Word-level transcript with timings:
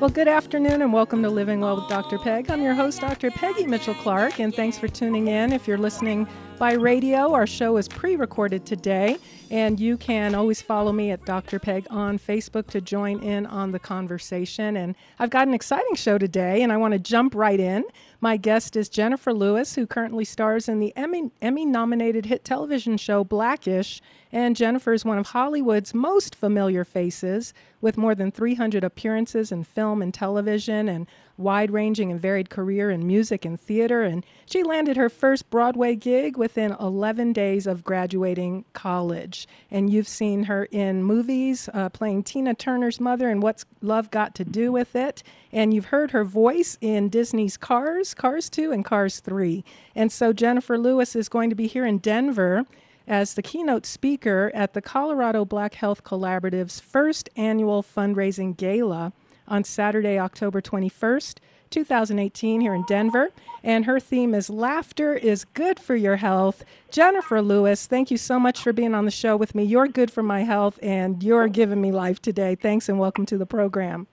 Well, 0.00 0.08
good 0.08 0.28
afternoon 0.28 0.80
and 0.80 0.94
welcome 0.94 1.22
to 1.24 1.28
Living 1.28 1.60
Well 1.60 1.76
with 1.76 1.90
Dr. 1.90 2.16
Peg. 2.16 2.50
I'm 2.50 2.62
your 2.62 2.72
host, 2.72 3.02
Dr. 3.02 3.30
Peggy 3.30 3.66
Mitchell 3.66 3.92
Clark, 3.92 4.40
and 4.40 4.54
thanks 4.54 4.78
for 4.78 4.88
tuning 4.88 5.28
in. 5.28 5.52
If 5.52 5.68
you're 5.68 5.76
listening 5.76 6.26
by 6.58 6.72
radio, 6.72 7.34
our 7.34 7.46
show 7.46 7.76
is 7.76 7.86
pre 7.86 8.16
recorded 8.16 8.64
today, 8.64 9.18
and 9.50 9.80
you 9.80 9.96
can 9.96 10.34
always 10.36 10.62
follow 10.62 10.92
me 10.92 11.10
at 11.10 11.24
Dr. 11.24 11.58
Peg 11.58 11.86
on 11.90 12.18
Facebook 12.18 12.68
to 12.68 12.80
join 12.80 13.20
in 13.20 13.46
on 13.46 13.72
the 13.72 13.80
conversation. 13.80 14.76
And 14.76 14.94
I've 15.18 15.30
got 15.30 15.48
an 15.48 15.54
exciting 15.54 15.96
show 15.96 16.18
today, 16.18 16.62
and 16.62 16.72
I 16.72 16.76
want 16.76 16.92
to 16.92 17.00
jump 17.00 17.34
right 17.34 17.58
in. 17.58 17.84
My 18.20 18.36
guest 18.36 18.76
is 18.76 18.88
Jenifer 18.88 19.36
Lewis, 19.36 19.74
who 19.74 19.86
currently 19.86 20.24
stars 20.24 20.68
in 20.68 20.78
the 20.78 20.96
Emmy, 20.96 21.32
Emmy 21.42 21.66
nominated 21.66 22.26
hit 22.26 22.44
television 22.44 22.96
show 22.96 23.24
Blackish. 23.24 24.00
And 24.30 24.54
Jenifer 24.54 24.94
is 24.94 25.04
one 25.04 25.18
of 25.18 25.28
Hollywood's 25.28 25.92
most 25.92 26.36
familiar 26.36 26.84
faces, 26.84 27.52
with 27.80 27.96
more 27.96 28.14
than 28.14 28.30
300 28.30 28.84
appearances 28.84 29.50
in 29.50 29.64
film 29.64 30.00
and 30.02 30.14
television 30.14 30.88
and 30.88 31.08
wide 31.40 31.70
ranging 31.70 32.10
and 32.10 32.20
varied 32.20 32.50
career 32.50 32.90
in 32.90 33.06
music 33.06 33.44
and 33.44 33.60
theater. 33.60 34.02
And 34.02 34.24
she 34.46 34.62
landed 34.62 34.96
her 34.96 35.08
first 35.08 35.50
Broadway 35.50 35.96
gig 35.96 36.36
within 36.36 36.76
11 36.78 37.32
days 37.32 37.66
of 37.66 37.84
graduating 37.84 38.64
college. 38.72 39.48
And 39.70 39.90
you've 39.90 40.08
seen 40.08 40.44
her 40.44 40.66
in 40.66 41.02
movies 41.02 41.68
uh, 41.72 41.88
playing 41.88 42.24
Tina 42.24 42.54
Turner's 42.54 43.00
mother 43.00 43.28
and 43.28 43.42
What's 43.42 43.64
Love 43.80 44.10
Got 44.10 44.34
to 44.36 44.44
Do 44.44 44.70
with 44.72 44.94
It. 44.94 45.22
And 45.52 45.74
you've 45.74 45.86
heard 45.86 46.10
her 46.12 46.24
voice 46.24 46.78
in 46.80 47.08
Disney's 47.08 47.56
Cars, 47.56 48.14
Cars 48.14 48.48
2, 48.48 48.70
and 48.72 48.84
Cars 48.84 49.20
3. 49.20 49.64
And 49.94 50.12
so 50.12 50.32
Jenifer 50.32 50.80
Lewis 50.80 51.16
is 51.16 51.28
going 51.28 51.50
to 51.50 51.56
be 51.56 51.66
here 51.66 51.86
in 51.86 51.98
Denver 51.98 52.64
as 53.10 53.34
the 53.34 53.42
keynote 53.42 53.84
speaker 53.84 54.52
at 54.54 54.72
the 54.72 54.80
Colorado 54.80 55.44
Black 55.44 55.74
Health 55.74 56.04
Collaborative's 56.04 56.78
first 56.78 57.28
annual 57.36 57.82
fundraising 57.82 58.56
gala 58.56 59.12
on 59.50 59.64
Saturday, 59.64 60.18
October 60.18 60.62
21st, 60.62 61.36
2018, 61.68 62.60
here 62.60 62.74
in 62.74 62.84
Denver. 62.88 63.30
And 63.62 63.84
her 63.84 64.00
theme 64.00 64.34
is 64.34 64.48
Laughter 64.48 65.14
is 65.14 65.44
Good 65.44 65.78
for 65.78 65.94
Your 65.94 66.16
Health. 66.16 66.64
Jenifer 66.90 67.44
Lewis, 67.44 67.86
thank 67.86 68.10
you 68.10 68.16
so 68.16 68.38
much 68.38 68.62
for 68.62 68.72
being 68.72 68.94
on 68.94 69.04
the 69.04 69.10
show 69.10 69.36
with 69.36 69.54
me. 69.54 69.64
You're 69.64 69.88
good 69.88 70.10
for 70.10 70.22
my 70.22 70.44
health 70.44 70.78
and 70.82 71.22
you're 71.22 71.48
giving 71.48 71.80
me 71.80 71.92
life 71.92 72.22
today. 72.22 72.54
Thanks 72.54 72.88
and 72.88 72.98
welcome 72.98 73.26
to 73.26 73.36
the 73.36 73.46
program. 73.46 74.06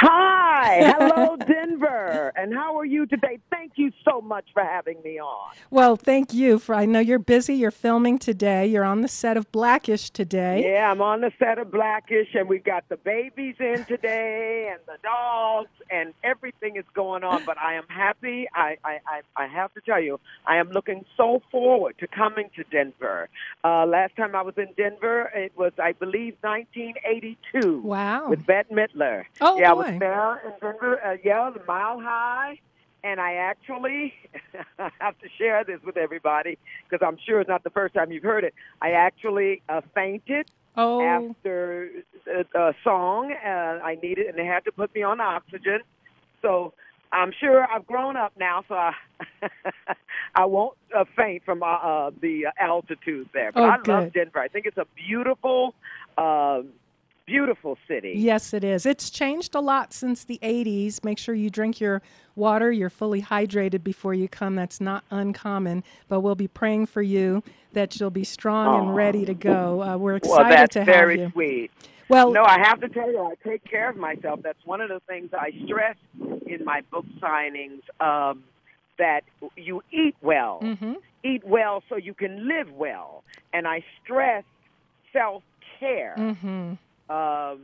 Hi, 0.00 0.94
hello, 0.96 1.36
Denver. 1.46 2.32
And 2.36 2.54
how 2.54 2.78
are 2.78 2.84
you 2.84 3.04
today? 3.04 3.38
Thank 3.50 3.72
you 3.74 3.90
so 4.04 4.20
much 4.20 4.44
for 4.52 4.62
having 4.62 5.02
me 5.02 5.18
on. 5.18 5.50
Well, 5.70 5.96
thank 5.96 6.32
you 6.32 6.60
for. 6.60 6.76
I 6.76 6.84
know 6.84 7.00
you're 7.00 7.18
busy. 7.18 7.56
You're 7.56 7.72
filming 7.72 8.20
today. 8.20 8.64
You're 8.64 8.84
on 8.84 9.00
the 9.00 9.08
set 9.08 9.36
of 9.36 9.50
Blackish 9.50 10.10
today. 10.10 10.72
Yeah, 10.72 10.88
I'm 10.92 11.02
on 11.02 11.22
the 11.22 11.32
set 11.40 11.58
of 11.58 11.72
Blackish, 11.72 12.28
and 12.34 12.48
we've 12.48 12.62
got 12.62 12.88
the 12.88 12.96
babies 12.96 13.56
in 13.58 13.84
today, 13.86 14.70
and 14.70 14.80
the 14.86 14.98
dogs, 15.02 15.70
and 15.90 16.14
everything 16.22 16.76
is 16.76 16.84
going 16.94 17.24
on. 17.24 17.44
But 17.44 17.58
I 17.58 17.74
am 17.74 17.86
happy. 17.88 18.46
I 18.54 18.76
I 18.84 18.98
I, 19.04 19.20
I 19.36 19.46
have 19.48 19.74
to 19.74 19.80
tell 19.80 20.00
you, 20.00 20.20
I 20.46 20.58
am 20.58 20.70
looking 20.70 21.04
so 21.16 21.42
forward 21.50 21.96
to 21.98 22.06
coming 22.06 22.50
to 22.54 22.62
Denver. 22.70 23.28
Uh, 23.64 23.84
last 23.84 24.14
time 24.14 24.36
I 24.36 24.42
was 24.42 24.54
in 24.58 24.68
Denver, 24.76 25.32
it 25.34 25.52
was 25.56 25.72
I 25.82 25.90
believe 25.90 26.36
1982. 26.42 27.80
Wow. 27.80 28.28
With 28.28 28.46
Bette 28.46 28.72
Midler. 28.72 29.24
Oh 29.40 29.58
yeah, 29.58 29.74
boy. 29.74 29.87
Was 29.92 30.00
there 30.00 30.36
in 30.44 30.52
Denver. 30.60 31.04
Uh, 31.04 31.16
yeah, 31.24 31.50
the 31.50 31.62
Mile 31.66 32.00
High 32.00 32.58
and 33.04 33.20
I 33.20 33.34
actually 33.34 34.14
have 34.78 35.18
to 35.18 35.28
share 35.38 35.64
this 35.64 35.80
with 35.84 35.96
everybody 35.96 36.58
because 36.88 37.06
I'm 37.06 37.18
sure 37.24 37.40
it's 37.40 37.48
not 37.48 37.64
the 37.64 37.70
first 37.70 37.94
time 37.94 38.12
you've 38.12 38.22
heard 38.22 38.44
it. 38.44 38.54
I 38.82 38.92
actually 38.92 39.62
uh, 39.68 39.82
fainted 39.94 40.50
oh. 40.76 41.00
after 41.02 41.90
a, 42.26 42.58
a 42.58 42.74
song. 42.82 43.32
Uh, 43.32 43.48
I 43.48 43.98
needed, 44.02 44.26
and 44.26 44.38
they 44.38 44.46
had 44.46 44.64
to 44.64 44.72
put 44.72 44.94
me 44.94 45.02
on 45.02 45.20
oxygen. 45.20 45.80
So 46.42 46.74
I'm 47.12 47.32
sure 47.38 47.66
I've 47.70 47.86
grown 47.86 48.16
up 48.16 48.32
now, 48.38 48.64
so 48.68 48.74
I 48.74 48.92
I 50.34 50.44
won't 50.44 50.76
uh, 50.96 51.04
faint 51.16 51.44
from 51.44 51.62
uh, 51.62 51.66
uh, 51.66 52.10
the 52.20 52.46
altitude 52.60 53.28
there. 53.32 53.52
But 53.52 53.62
oh, 53.62 53.70
I 53.70 53.76
good. 53.78 53.88
love 53.88 54.12
Denver. 54.12 54.40
I 54.40 54.48
think 54.48 54.66
it's 54.66 54.78
a 54.78 54.86
beautiful. 54.94 55.74
Uh, 56.16 56.62
beautiful 57.28 57.76
city. 57.86 58.14
Yes, 58.16 58.54
it 58.54 58.64
is. 58.64 58.86
It's 58.86 59.10
changed 59.10 59.54
a 59.54 59.60
lot 59.60 59.92
since 59.92 60.24
the 60.24 60.38
80s. 60.42 61.04
Make 61.04 61.18
sure 61.18 61.34
you 61.34 61.50
drink 61.50 61.80
your 61.80 62.00
water, 62.34 62.72
you're 62.72 62.90
fully 62.90 63.20
hydrated 63.20 63.84
before 63.84 64.14
you 64.14 64.28
come. 64.28 64.54
That's 64.54 64.80
not 64.80 65.04
uncommon, 65.10 65.84
but 66.08 66.20
we'll 66.20 66.34
be 66.34 66.48
praying 66.48 66.86
for 66.86 67.02
you 67.02 67.42
that 67.74 68.00
you'll 68.00 68.10
be 68.10 68.24
strong 68.24 68.68
oh. 68.68 68.82
and 68.82 68.96
ready 68.96 69.24
to 69.26 69.34
go. 69.34 69.82
Uh, 69.82 69.96
we're 69.98 70.16
excited 70.16 70.40
well, 70.40 70.48
that's 70.48 70.72
to 70.74 70.78
have 70.80 70.86
very 70.86 71.20
you. 71.20 71.30
sweet. 71.32 71.70
Well, 72.08 72.32
no, 72.32 72.42
I 72.42 72.58
have 72.60 72.80
to 72.80 72.88
tell 72.88 73.10
you, 73.10 73.20
I 73.20 73.34
take 73.46 73.62
care 73.64 73.90
of 73.90 73.96
myself. 73.96 74.40
That's 74.42 74.64
one 74.64 74.80
of 74.80 74.88
the 74.88 75.00
things 75.06 75.30
I 75.34 75.52
stress 75.66 75.96
in 76.46 76.64
my 76.64 76.80
book 76.90 77.04
signings 77.20 77.82
um, 78.00 78.44
that 78.98 79.24
you 79.56 79.82
eat 79.92 80.16
well. 80.22 80.60
Mm-hmm. 80.62 80.94
Eat 81.22 81.44
well 81.44 81.82
so 81.90 81.96
you 81.96 82.14
can 82.14 82.48
live 82.48 82.72
well. 82.72 83.24
And 83.52 83.68
I 83.68 83.84
stress 84.02 84.44
self 85.12 85.42
care. 85.78 86.14
Mm-hmm. 86.16 86.74
Um, 87.08 87.60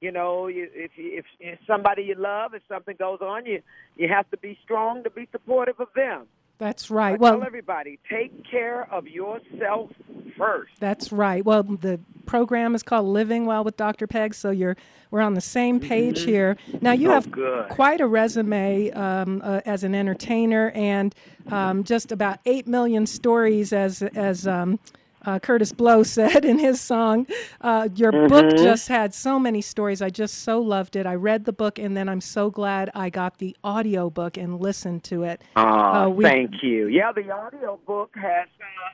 you 0.00 0.12
know, 0.12 0.48
if, 0.48 0.90
if 0.96 1.24
if 1.40 1.58
somebody 1.66 2.02
you 2.02 2.14
love, 2.16 2.54
if 2.54 2.62
something 2.68 2.96
goes 2.98 3.20
on, 3.20 3.46
you 3.46 3.62
you 3.96 4.08
have 4.08 4.30
to 4.30 4.36
be 4.36 4.58
strong 4.62 5.02
to 5.04 5.10
be 5.10 5.26
supportive 5.32 5.80
of 5.80 5.88
them. 5.96 6.26
That's 6.58 6.90
right. 6.90 7.14
I 7.14 7.16
well, 7.16 7.38
tell 7.38 7.46
everybody, 7.46 7.98
take 8.08 8.48
care 8.48 8.90
of 8.92 9.08
yourself 9.08 9.90
first. 10.36 10.72
That's 10.78 11.10
right. 11.10 11.44
Well, 11.44 11.64
the 11.64 11.98
program 12.26 12.74
is 12.74 12.82
called 12.82 13.06
Living 13.06 13.44
Well 13.44 13.64
with 13.64 13.76
Dr. 13.76 14.06
Peg, 14.06 14.34
so 14.34 14.50
you're 14.50 14.76
we're 15.10 15.20
on 15.20 15.34
the 15.34 15.40
same 15.40 15.80
page 15.80 16.20
mm-hmm. 16.20 16.30
here. 16.30 16.56
Now 16.80 16.92
you 16.92 17.10
have 17.10 17.30
good. 17.30 17.68
quite 17.70 18.00
a 18.00 18.06
resume 18.06 18.90
um, 18.92 19.40
uh, 19.42 19.62
as 19.66 19.84
an 19.84 19.94
entertainer, 19.94 20.70
and 20.74 21.14
um, 21.50 21.82
just 21.82 22.12
about 22.12 22.38
eight 22.46 22.66
million 22.66 23.06
stories 23.06 23.72
as 23.72 24.02
as 24.02 24.46
um, 24.46 24.78
uh, 25.24 25.38
Kurtis 25.38 25.72
Blow 25.76 26.02
said 26.16 26.44
in 26.44 26.58
his 26.58 26.80
song. 26.80 27.26
Uh, 27.60 27.88
your 27.94 28.12
mm-hmm. 28.12 28.28
book 28.28 28.56
just 28.56 28.88
had 28.88 29.14
so 29.14 29.38
many 29.38 29.60
stories. 29.60 30.02
I 30.02 30.10
just 30.10 30.42
so 30.42 30.60
loved 30.60 30.96
it. 30.96 31.06
I 31.06 31.14
read 31.14 31.44
the 31.44 31.52
book, 31.52 31.78
and 31.78 31.96
then 31.96 32.08
I'm 32.08 32.20
so 32.20 32.50
glad 32.50 32.90
I 32.94 33.10
got 33.10 33.38
the 33.38 33.56
audio 33.64 34.10
book 34.10 34.36
and 34.36 34.60
listened 34.60 35.04
to 35.04 35.24
it. 35.24 35.42
Oh, 35.56 35.62
uh, 35.62 36.08
we, 36.08 36.24
thank 36.24 36.62
you. 36.62 36.88
Yeah, 36.88 37.12
the 37.12 37.30
audio 37.30 37.78
book 37.86 38.10
has 38.14 38.48
uh, 38.60 38.92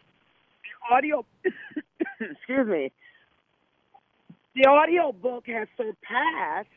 the 0.62 0.94
audio. 0.94 1.24
excuse 2.20 2.66
me. 2.66 2.92
The 4.54 4.68
audio 4.68 5.12
book 5.12 5.47
has 5.47 5.68
surpassed 5.76 6.68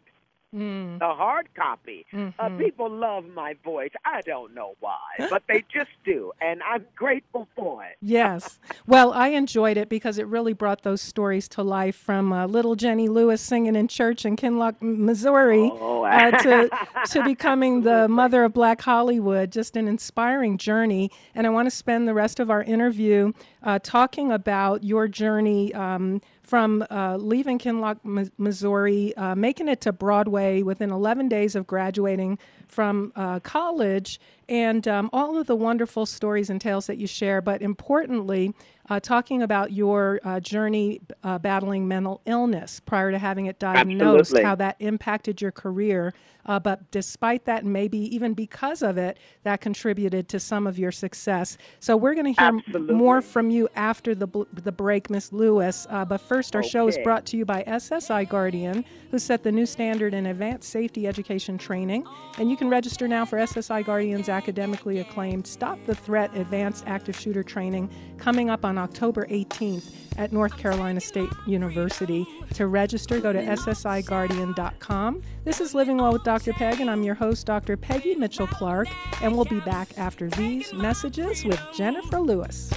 mm. 0.54 1.00
the 1.00 1.08
hard 1.14 1.48
copy. 1.56 2.06
Uh, 2.14 2.18
Mm-hmm. 2.18 2.58
people 2.58 2.90
love 2.90 3.26
my 3.34 3.56
voice. 3.64 3.92
I 4.06 4.22
don't 4.22 4.54
know 4.54 4.76
why, 4.80 5.00
but 5.30 5.44
they 5.48 5.64
just 5.74 5.90
do, 6.06 6.32
and 6.42 6.62
I'm 6.64 6.86
grateful 6.96 7.48
for 7.56 7.84
it. 7.86 7.98
Yes. 8.02 8.60
Well, 8.88 9.12
I 9.14 9.30
enjoyed 9.30 9.78
it 9.78 9.90
because 9.90 10.18
it 10.18 10.28
really 10.28 10.54
brought 10.54 10.84
those 10.84 11.02
stories 11.02 11.48
to 11.50 11.64
life 11.64 11.96
from 11.96 12.32
uh, 12.34 12.46
little 12.48 12.76
Jenny 12.76 13.08
Lewis 13.10 13.42
singing 13.42 13.76
in 13.76 13.88
church 13.88 14.26
in 14.26 14.36
Kinloch, 14.36 14.76
Missouri, 14.82 15.70
Oh, 15.74 16.04
uh, 16.04 16.32
to, 16.44 16.70
to 17.12 17.24
becoming 17.24 17.82
the 17.82 18.08
mother 18.08 18.44
of 18.44 18.54
Black 18.54 18.82
Hollywood. 18.82 19.52
Just 19.52 19.76
an 19.76 19.88
inspiring 19.88 20.58
journey. 20.58 21.12
And 21.36 21.48
I 21.48 21.50
want 21.50 21.66
to 21.68 21.76
spend 21.76 22.08
the 22.08 22.14
rest 22.14 22.40
of 22.40 22.50
our 22.50 22.64
interview 22.64 23.32
uh, 23.64 23.80
talking 23.82 24.32
about 24.32 24.84
your 24.84 25.08
journey. 25.08 25.74
Um, 25.74 26.22
from 26.44 26.86
uh, 26.92 27.18
leaving 27.18 27.58
Kinloch, 27.58 27.98
Missouri, 28.38 29.16
uh, 29.16 29.34
making 29.34 29.70
it 29.70 29.80
to 29.82 29.94
Broadway 29.94 30.62
within 30.62 30.92
11 30.92 31.30
days 31.30 31.56
of 31.56 31.66
graduating 31.66 32.38
from 32.68 33.14
uh, 33.16 33.40
college, 33.40 34.20
and 34.50 34.88
um, 34.88 35.10
all 35.14 35.38
of 35.38 35.48
the 35.48 35.56
wonderful 35.56 36.06
stories 36.06 36.50
and 36.50 36.60
tales 36.60 36.88
that 36.88 36.98
you 36.98 37.08
share, 37.08 37.42
but 37.42 37.62
importantly, 37.62 38.54
uh, 38.90 39.00
talking 39.00 39.42
about 39.42 39.72
your 39.72 40.20
uh, 40.26 40.40
journey 40.42 41.00
uh, 41.24 41.40
battling 41.40 41.88
mental 41.88 42.22
illness 42.26 42.82
prior 42.82 43.12
to 43.12 43.18
having 43.18 43.46
it 43.46 43.58
diagnosed, 43.58 44.32
Absolutely. 44.32 44.44
how 44.44 44.56
that 44.56 44.76
impacted 44.80 45.42
your 45.42 45.52
career. 45.52 46.14
Uh, 46.46 46.60
but 46.60 46.90
despite 46.92 47.46
that, 47.46 47.64
and 47.64 47.72
maybe 47.72 47.98
even 48.14 48.34
because 48.34 48.82
of 48.82 48.98
it, 48.98 49.18
that 49.44 49.62
contributed 49.62 50.28
to 50.30 50.40
some 50.40 50.68
of 50.68 50.78
your 50.78 50.92
success. 50.92 51.58
So 51.80 51.96
we're 51.96 52.14
going 52.14 52.34
to 52.34 52.42
hear 52.42 52.52
Absolutely. 52.58 52.96
more 52.96 53.22
from 53.22 53.50
you 53.50 53.70
after 53.76 54.14
the 54.14 54.28
bl- 54.28 54.44
the 54.54 54.72
break, 54.72 55.10
Miss 55.10 55.32
Lewis. 55.32 55.88
Uh, 55.90 56.06
but 56.06 56.20
first, 56.20 56.56
our 56.56 56.64
show 56.64 56.88
is 56.88 56.98
brought 57.04 57.26
to 57.28 57.38
you 57.38 57.46
by 57.46 57.64
SSI 57.64 58.28
Guardian, 58.28 58.84
who 59.12 59.20
set 59.20 59.44
the 59.44 59.52
new 59.52 59.66
standard 59.66 60.14
in 60.14 60.26
advanced 60.28 60.70
safety 60.70 61.08
education 61.08 61.58
training. 61.58 62.06
And 62.38 62.50
you 62.50 62.58
can 62.58 62.70
register 62.70 63.08
now 63.08 63.26
for 63.26 63.38
SSI 63.38 63.86
Guardian's 63.86 64.30
academically 64.30 65.00
acclaimed 65.00 65.48
Stop 65.48 65.80
the 65.86 65.96
Threat 65.96 66.36
Advanced 66.36 66.84
Active 66.88 67.18
Shooter 67.18 67.44
Training 67.44 67.90
coming 68.18 68.50
up 68.50 68.66
on 68.66 68.78
October 68.78 69.26
18th 69.28 69.92
at 70.18 70.32
North 70.32 70.58
Carolina 70.58 71.00
State 71.00 71.30
University. 71.48 72.26
To 72.56 72.68
register, 72.68 73.20
go 73.20 73.34
to 73.34 73.42
ssiguardian.com. 73.42 75.24
This 75.46 75.60
is 75.60 75.76
Living 75.76 75.98
Well 75.98 76.14
with 76.14 76.24
Dr. 76.24 76.54
Peg, 76.54 76.80
and 76.80 76.90
I'm 76.90 77.04
your 77.04 77.16
host, 77.16 77.46
Dr. 77.46 77.76
Peggy 77.76 78.16
Mitchell 78.16 78.48
Clark, 78.48 78.88
and 79.22 79.36
we'll 79.36 79.44
be 79.44 79.60
back 79.60 79.90
after 79.98 80.30
these 80.30 80.72
messages 80.74 81.44
with 81.44 81.60
Jenifer 81.76 82.26
Lewis. 82.26 82.72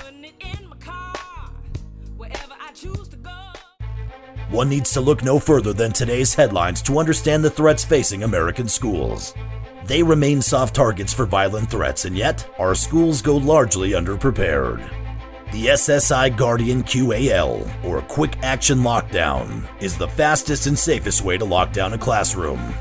One 4.50 4.68
needs 4.68 4.92
to 4.94 5.00
look 5.00 5.22
no 5.22 5.38
further 5.38 5.72
than 5.72 5.92
today's 5.92 6.34
headlines 6.34 6.82
to 6.82 6.98
understand 6.98 7.44
the 7.44 7.50
threats 7.50 7.84
facing 7.84 8.24
American 8.24 8.66
schools. 8.66 9.32
They 9.84 10.02
remain 10.02 10.42
soft 10.42 10.74
targets 10.74 11.12
for 11.12 11.24
violent 11.24 11.70
threats, 11.70 12.04
and 12.04 12.16
yet 12.16 12.48
our 12.58 12.74
schools 12.74 13.22
go 13.22 13.36
largely 13.36 13.90
underprepared. 13.90 14.82
The 15.52 15.66
SSI 15.66 16.36
Guardian 16.36 16.82
QAL, 16.82 17.84
or 17.84 18.02
Quick 18.02 18.36
Action 18.42 18.78
Lockdown, 18.78 19.64
is 19.80 19.96
the 19.96 20.08
fastest 20.08 20.66
and 20.66 20.76
safest 20.76 21.22
way 21.22 21.38
to 21.38 21.44
lock 21.44 21.72
down 21.72 21.92
a 21.92 21.98
classroom. 21.98 22.74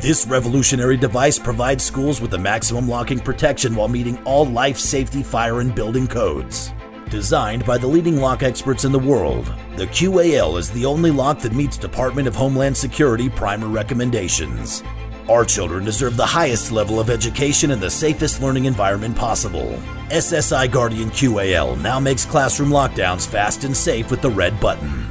This 0.00 0.24
revolutionary 0.24 0.96
device 0.96 1.36
provides 1.36 1.82
schools 1.82 2.20
with 2.20 2.30
the 2.30 2.38
maximum 2.38 2.88
locking 2.88 3.18
protection 3.18 3.74
while 3.74 3.88
meeting 3.88 4.22
all 4.22 4.46
life 4.46 4.78
safety, 4.78 5.24
fire, 5.24 5.58
and 5.60 5.74
building 5.74 6.06
codes. 6.06 6.72
Designed 7.10 7.66
by 7.66 7.76
the 7.76 7.88
leading 7.88 8.18
lock 8.18 8.44
experts 8.44 8.84
in 8.84 8.92
the 8.92 8.98
world, 9.00 9.52
the 9.74 9.88
QAL 9.88 10.60
is 10.60 10.70
the 10.70 10.86
only 10.86 11.10
lock 11.10 11.40
that 11.40 11.54
meets 11.54 11.76
Department 11.76 12.28
of 12.28 12.36
Homeland 12.36 12.76
Security 12.76 13.28
primer 13.28 13.66
recommendations. 13.66 14.84
Our 15.28 15.44
children 15.44 15.84
deserve 15.84 16.16
the 16.16 16.24
highest 16.24 16.70
level 16.70 17.00
of 17.00 17.10
education 17.10 17.72
and 17.72 17.82
the 17.82 17.90
safest 17.90 18.40
learning 18.40 18.66
environment 18.66 19.16
possible. 19.16 19.82
SSI 20.08 20.70
Guardian 20.70 21.10
QAL 21.10 21.80
now 21.82 21.98
makes 21.98 22.24
classroom 22.24 22.70
lockdowns 22.70 23.26
fast 23.26 23.64
and 23.64 23.76
safe 23.76 24.08
with 24.08 24.22
the 24.22 24.30
red 24.30 24.60
button. 24.60 25.04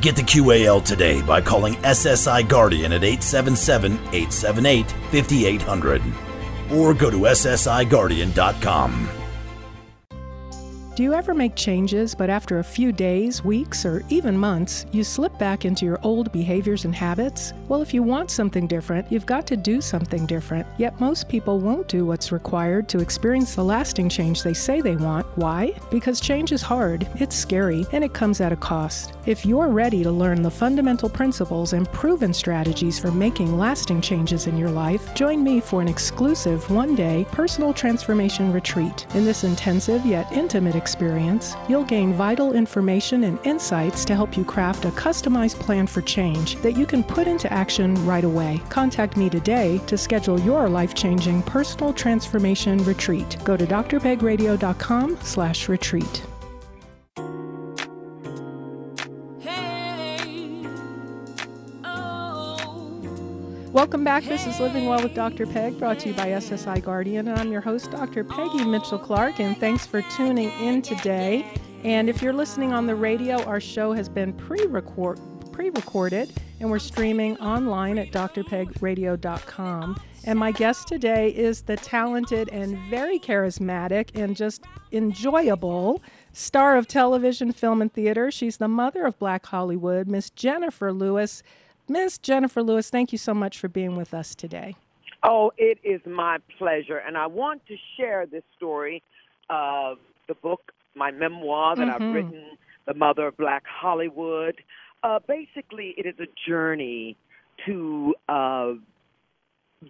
Get 0.00 0.16
the 0.16 0.22
QAL 0.22 0.82
today 0.82 1.20
by 1.20 1.42
calling 1.42 1.74
SSI 1.74 2.48
Guardian 2.48 2.92
at 2.92 3.04
877 3.04 3.92
878 3.92 4.90
5800 4.90 6.02
or 6.72 6.94
go 6.94 7.10
to 7.10 7.18
SSIGuardian.com. 7.18 9.19
Do 11.00 11.04
you 11.04 11.14
ever 11.14 11.32
make 11.32 11.54
changes, 11.54 12.14
but 12.14 12.28
after 12.28 12.58
a 12.58 12.62
few 12.62 12.92
days, 12.92 13.42
weeks, 13.42 13.86
or 13.86 14.04
even 14.10 14.36
months, 14.36 14.84
you 14.92 15.02
slip 15.02 15.38
back 15.38 15.64
into 15.64 15.86
your 15.86 15.98
old 16.02 16.30
behaviors 16.30 16.84
and 16.84 16.94
habits? 16.94 17.54
Well, 17.68 17.80
if 17.80 17.94
you 17.94 18.02
want 18.02 18.30
something 18.30 18.66
different, 18.66 19.10
you've 19.10 19.24
got 19.24 19.46
to 19.46 19.56
do 19.56 19.80
something 19.80 20.26
different. 20.26 20.66
Yet 20.76 21.00
most 21.00 21.26
people 21.26 21.58
won't 21.58 21.88
do 21.88 22.04
what's 22.04 22.32
required 22.32 22.86
to 22.90 22.98
experience 22.98 23.54
the 23.54 23.64
lasting 23.64 24.10
change 24.10 24.42
they 24.42 24.52
say 24.52 24.82
they 24.82 24.96
want. 24.96 25.24
Why? 25.38 25.72
Because 25.90 26.20
change 26.20 26.52
is 26.52 26.60
hard, 26.60 27.08
it's 27.14 27.34
scary, 27.34 27.86
and 27.92 28.04
it 28.04 28.12
comes 28.12 28.42
at 28.42 28.52
a 28.52 28.56
cost. 28.56 29.14
If 29.24 29.46
you're 29.46 29.68
ready 29.68 30.02
to 30.02 30.10
learn 30.10 30.42
the 30.42 30.50
fundamental 30.50 31.08
principles 31.08 31.72
and 31.72 31.90
proven 31.92 32.34
strategies 32.34 32.98
for 32.98 33.10
making 33.10 33.56
lasting 33.56 34.02
changes 34.02 34.46
in 34.46 34.58
your 34.58 34.70
life, 34.70 35.14
join 35.14 35.42
me 35.42 35.60
for 35.60 35.80
an 35.80 35.88
exclusive 35.88 36.70
one 36.70 36.94
day 36.94 37.24
personal 37.32 37.72
transformation 37.72 38.52
retreat. 38.52 39.06
In 39.14 39.24
this 39.24 39.44
intensive 39.44 40.04
yet 40.04 40.30
intimate 40.32 40.74
experience, 40.74 40.89
you'll 41.68 41.84
gain 41.84 42.12
vital 42.12 42.52
information 42.52 43.24
and 43.24 43.38
insights 43.44 44.04
to 44.04 44.14
help 44.14 44.36
you 44.36 44.44
craft 44.44 44.84
a 44.84 44.90
customized 44.90 45.58
plan 45.60 45.86
for 45.86 46.02
change 46.02 46.56
that 46.56 46.76
you 46.76 46.86
can 46.86 47.02
put 47.02 47.26
into 47.26 47.52
action 47.52 47.94
right 48.06 48.24
away. 48.24 48.60
Contact 48.68 49.16
me 49.16 49.28
today 49.28 49.78
to 49.86 49.98
schedule 49.98 50.38
your 50.40 50.68
life-changing 50.68 51.42
personal 51.42 51.92
transformation 51.92 52.82
retreat. 52.84 53.36
Go 53.44 53.56
to 53.56 53.66
drpegradio.com 53.66 55.18
slash 55.22 55.68
retreat. 55.68 56.29
Welcome 63.72 64.02
back. 64.02 64.24
This 64.24 64.48
is 64.48 64.58
Living 64.58 64.86
Well 64.86 65.00
with 65.00 65.14
Dr. 65.14 65.46
Peg, 65.46 65.78
brought 65.78 66.00
to 66.00 66.08
you 66.08 66.14
by 66.14 66.26
SSI 66.30 66.82
Guardian. 66.82 67.28
And 67.28 67.38
I'm 67.38 67.52
your 67.52 67.60
host, 67.60 67.92
Dr. 67.92 68.24
Peggy 68.24 68.64
Mitchell 68.64 68.98
Clark, 68.98 69.38
and 69.38 69.56
thanks 69.58 69.86
for 69.86 70.02
tuning 70.16 70.50
in 70.60 70.82
today. 70.82 71.46
And 71.84 72.08
if 72.10 72.20
you're 72.20 72.32
listening 72.32 72.72
on 72.72 72.88
the 72.88 72.96
radio, 72.96 73.40
our 73.44 73.60
show 73.60 73.92
has 73.92 74.08
been 74.08 74.32
pre-record, 74.32 75.20
pre-recorded, 75.52 76.32
and 76.58 76.68
we're 76.68 76.80
streaming 76.80 77.38
online 77.38 77.96
at 77.98 78.10
drpegradio.com. 78.10 80.00
And 80.24 80.36
my 80.36 80.50
guest 80.50 80.88
today 80.88 81.28
is 81.28 81.62
the 81.62 81.76
talented 81.76 82.48
and 82.48 82.76
very 82.90 83.20
charismatic 83.20 84.20
and 84.20 84.34
just 84.34 84.64
enjoyable 84.90 86.02
star 86.32 86.76
of 86.76 86.88
television, 86.88 87.52
film, 87.52 87.80
and 87.82 87.92
theater. 87.92 88.32
She's 88.32 88.56
the 88.56 88.66
mother 88.66 89.06
of 89.06 89.16
Black 89.20 89.46
Hollywood, 89.46 90.08
Miss 90.08 90.28
Jenifer 90.30 90.92
Lewis. 90.92 91.44
Miss 91.90 92.18
Jenifer 92.18 92.64
Lewis, 92.64 92.88
thank 92.88 93.10
you 93.10 93.18
so 93.18 93.34
much 93.34 93.58
for 93.58 93.66
being 93.66 93.96
with 93.96 94.14
us 94.14 94.36
today. 94.36 94.76
Oh, 95.24 95.50
it 95.58 95.78
is 95.82 96.00
my 96.06 96.38
pleasure. 96.56 96.98
And 96.98 97.18
I 97.18 97.26
want 97.26 97.66
to 97.66 97.74
share 97.96 98.26
this 98.26 98.44
story 98.56 99.02
of 99.50 99.98
the 100.28 100.34
book, 100.34 100.70
my 100.94 101.10
memoir 101.10 101.74
that 101.74 101.88
Mm-hmm. 101.88 102.02
I've 102.04 102.14
written, 102.14 102.44
The 102.86 102.94
Mother 102.94 103.26
of 103.26 103.36
Black 103.36 103.64
Hollywood. 103.66 104.54
Uh, 105.02 105.18
basically, 105.26 105.94
it 105.98 106.06
is 106.06 106.14
a 106.20 106.28
journey 106.48 107.16
to 107.66 108.14
uh, 108.28 108.74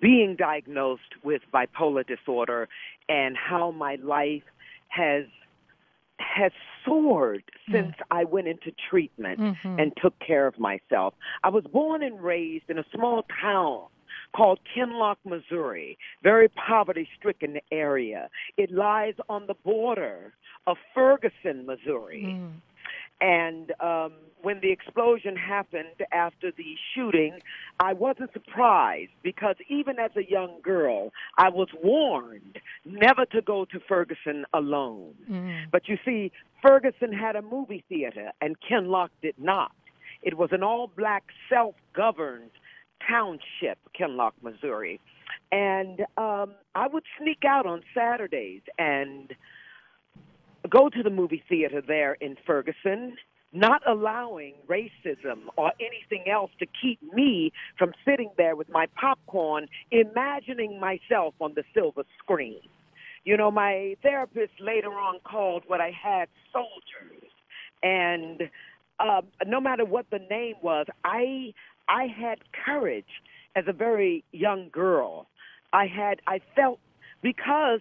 being 0.01 0.37
diagnosed 0.37 1.03
with 1.23 1.43
bipolar 1.53 2.07
disorder 2.07 2.67
and 3.11 3.37
how 3.37 3.73
my 3.73 3.97
life 4.03 4.45
has 4.89 5.27
has 6.17 6.53
soared 6.85 7.45
mm. 7.69 7.73
since 7.73 7.95
I 8.11 8.25
went 8.25 8.49
into 8.49 8.73
treatment 8.89 9.41
mm-hmm. 9.41 9.79
and 9.79 9.93
took 10.01 10.19
care 10.21 10.47
of 10.47 10.59
myself. 10.59 11.15
I 11.43 11.49
was 11.49 11.65
born 11.73 12.03
and 12.03 12.23
raised 12.23 12.65
in 12.69 12.79
a 12.79 12.85
small 12.95 13.25
town 13.41 13.87
called 14.35 14.61
Kinloch, 14.75 15.17
Missouri, 15.25 15.99
very 16.23 16.49
poverty 16.49 17.09
stricken 17.19 17.59
area. 17.73 18.29
It 18.57 18.71
lies 18.71 19.15
on 19.29 19.47
the 19.47 19.55
border 19.55 20.33
of 20.67 20.77
Ferguson, 20.95 21.67
Missouri. 21.67 22.25
Mm. 22.27 22.53
And 23.21 23.73
um, 23.81 24.13
when 24.43 24.61
the 24.61 24.71
explosion 24.71 25.37
happened 25.37 26.03
after 26.13 26.51
the 26.51 26.75
shooting, 26.95 27.41
I 27.79 27.93
wasn't 27.93 28.33
surprised 28.33 29.11
because 29.23 29.57
even 29.69 29.99
as 29.99 30.11
a 30.17 30.29
young 30.29 30.61
girl, 30.63 31.13
I 31.37 31.51
was 31.51 31.69
warned 31.83 32.59
never 32.85 33.27
to 33.27 33.43
go 33.43 33.65
to 33.67 33.81
Ferguson 33.87 34.45
alone. 34.55 35.15
But 35.71 35.89
you 35.89 35.99
see, 36.05 36.33
Ferguson 36.63 37.13
had 37.13 37.37
a 37.37 37.43
movie 37.43 37.85
theater 37.89 38.33
and 38.41 38.57
Kinloch 38.61 39.11
did 39.23 39.35
not. 39.39 39.73
It 40.23 40.37
was 40.37 40.51
an 40.53 40.63
all 40.63 40.91
black, 40.97 41.25
self 41.49 41.75
governed 41.95 42.51
township, 43.07 43.79
Kinloch, 43.99 44.35
Missouri. 44.43 45.01
And 45.53 46.01
um, 46.17 46.53
I 46.75 46.87
would 46.87 47.05
sneak 47.19 47.45
out 47.47 47.67
on 47.67 47.83
Saturdays 47.95 48.63
and 48.79 49.33
go 50.69 50.89
to 50.89 51.03
the 51.03 51.11
movie 51.11 51.43
theater 51.49 51.83
there 51.87 52.15
in 52.15 52.37
Ferguson, 52.47 53.17
not 53.53 53.83
allowing 53.89 54.55
racism 54.69 55.47
or 55.57 55.73
anything 55.81 56.31
else 56.31 56.51
to 56.59 56.67
keep 56.81 57.01
me 57.13 57.53
from 57.79 57.93
sitting 58.05 58.31
there 58.37 58.55
with 58.55 58.69
my 58.69 58.87
popcorn, 59.01 59.67
imagining 59.91 60.79
myself 60.79 61.35
on 61.41 61.55
the 61.55 61.65
silver 61.75 62.05
screen. 62.19 62.61
You 63.25 63.37
know, 63.37 63.51
my 63.51 63.97
therapist 64.03 64.53
later 64.61 64.93
on 64.93 65.19
called 65.25 65.65
what 65.67 65.81
I 65.81 65.91
had 65.91 66.29
soldiers, 66.53 67.31
and 67.83 68.43
uh, 68.99 69.23
no 69.47 69.61
matter 69.61 69.85
what 69.85 70.07
the 70.11 70.21
name 70.31 70.55
was, 70.63 70.87
I 71.05 71.53
I 71.89 72.07
had 72.07 72.39
courage 72.65 73.23
as 73.57 73.65
a 73.67 73.73
very 73.73 74.25
young 74.33 74.71
girl. 74.71 75.27
I 75.73 75.87
had 75.87 76.21
I 76.27 76.41
felt 76.57 76.79
because 77.23 77.81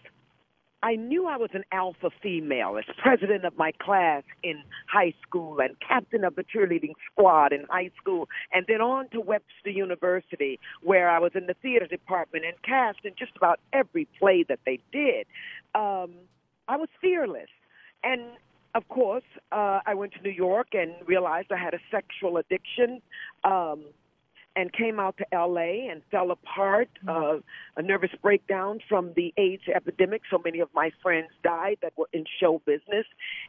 I 0.82 0.96
knew 0.96 1.28
I 1.28 1.36
was 1.36 1.50
an 1.54 1.64
alpha 1.72 2.10
female 2.22 2.78
as 2.78 2.86
president 3.02 3.44
of 3.44 3.58
my 3.58 3.72
class 3.82 4.24
in 4.44 4.64
high 4.88 5.14
school 5.22 5.60
and 5.60 5.76
captain 5.86 6.24
of 6.24 6.36
the 6.36 6.44
cheerleading 6.44 6.94
squad 7.12 7.52
in 7.52 7.66
high 7.70 7.92
school, 8.02 8.30
and 8.54 8.66
then 8.68 8.80
on 8.80 9.10
to 9.10 9.20
Webster 9.20 9.70
University, 9.70 10.60
where 10.82 11.10
I 11.10 11.20
was 11.20 11.32
in 11.36 11.48
the 11.48 11.56
theater 11.62 11.86
department 11.86 12.46
and 12.46 12.56
cast 12.64 13.00
in 13.04 13.12
just 13.20 13.36
about 13.36 13.60
every 13.74 14.08
play 14.18 14.46
that 14.48 14.60
they 14.66 14.80
did. 14.92 15.28
Um, 15.76 16.12
I 16.68 16.78
was 16.78 16.88
fearless. 17.02 17.50
And 18.04 18.22
of 18.76 18.88
course, 18.88 19.24
uh, 19.52 19.80
I 19.86 19.96
went 19.96 20.14
to 20.14 20.22
New 20.22 20.30
York 20.30 20.68
and 20.74 20.92
realized 21.06 21.52
I 21.52 21.58
had 21.58 21.74
a 21.74 21.80
sexual 21.92 22.38
addiction. 22.38 23.02
Um, 23.44 23.84
and 24.60 24.74
came 24.74 25.00
out 25.00 25.16
to 25.18 25.26
LA 25.34 25.90
and 25.90 26.02
fell 26.12 26.32
apart, 26.32 26.90
uh, 27.08 27.38
a 27.78 27.82
nervous 27.82 28.10
breakdown 28.22 28.80
from 28.90 29.14
the 29.16 29.34
AIDS 29.38 29.64
epidemic. 29.74 30.24
So 30.30 30.38
many 30.44 30.60
of 30.60 30.68
my 30.74 30.92
friends 31.02 31.30
died 31.46 31.78
that 31.82 31.94
were 31.98 32.10
in 32.12 32.26
show 32.42 32.62
business. 32.66 33.06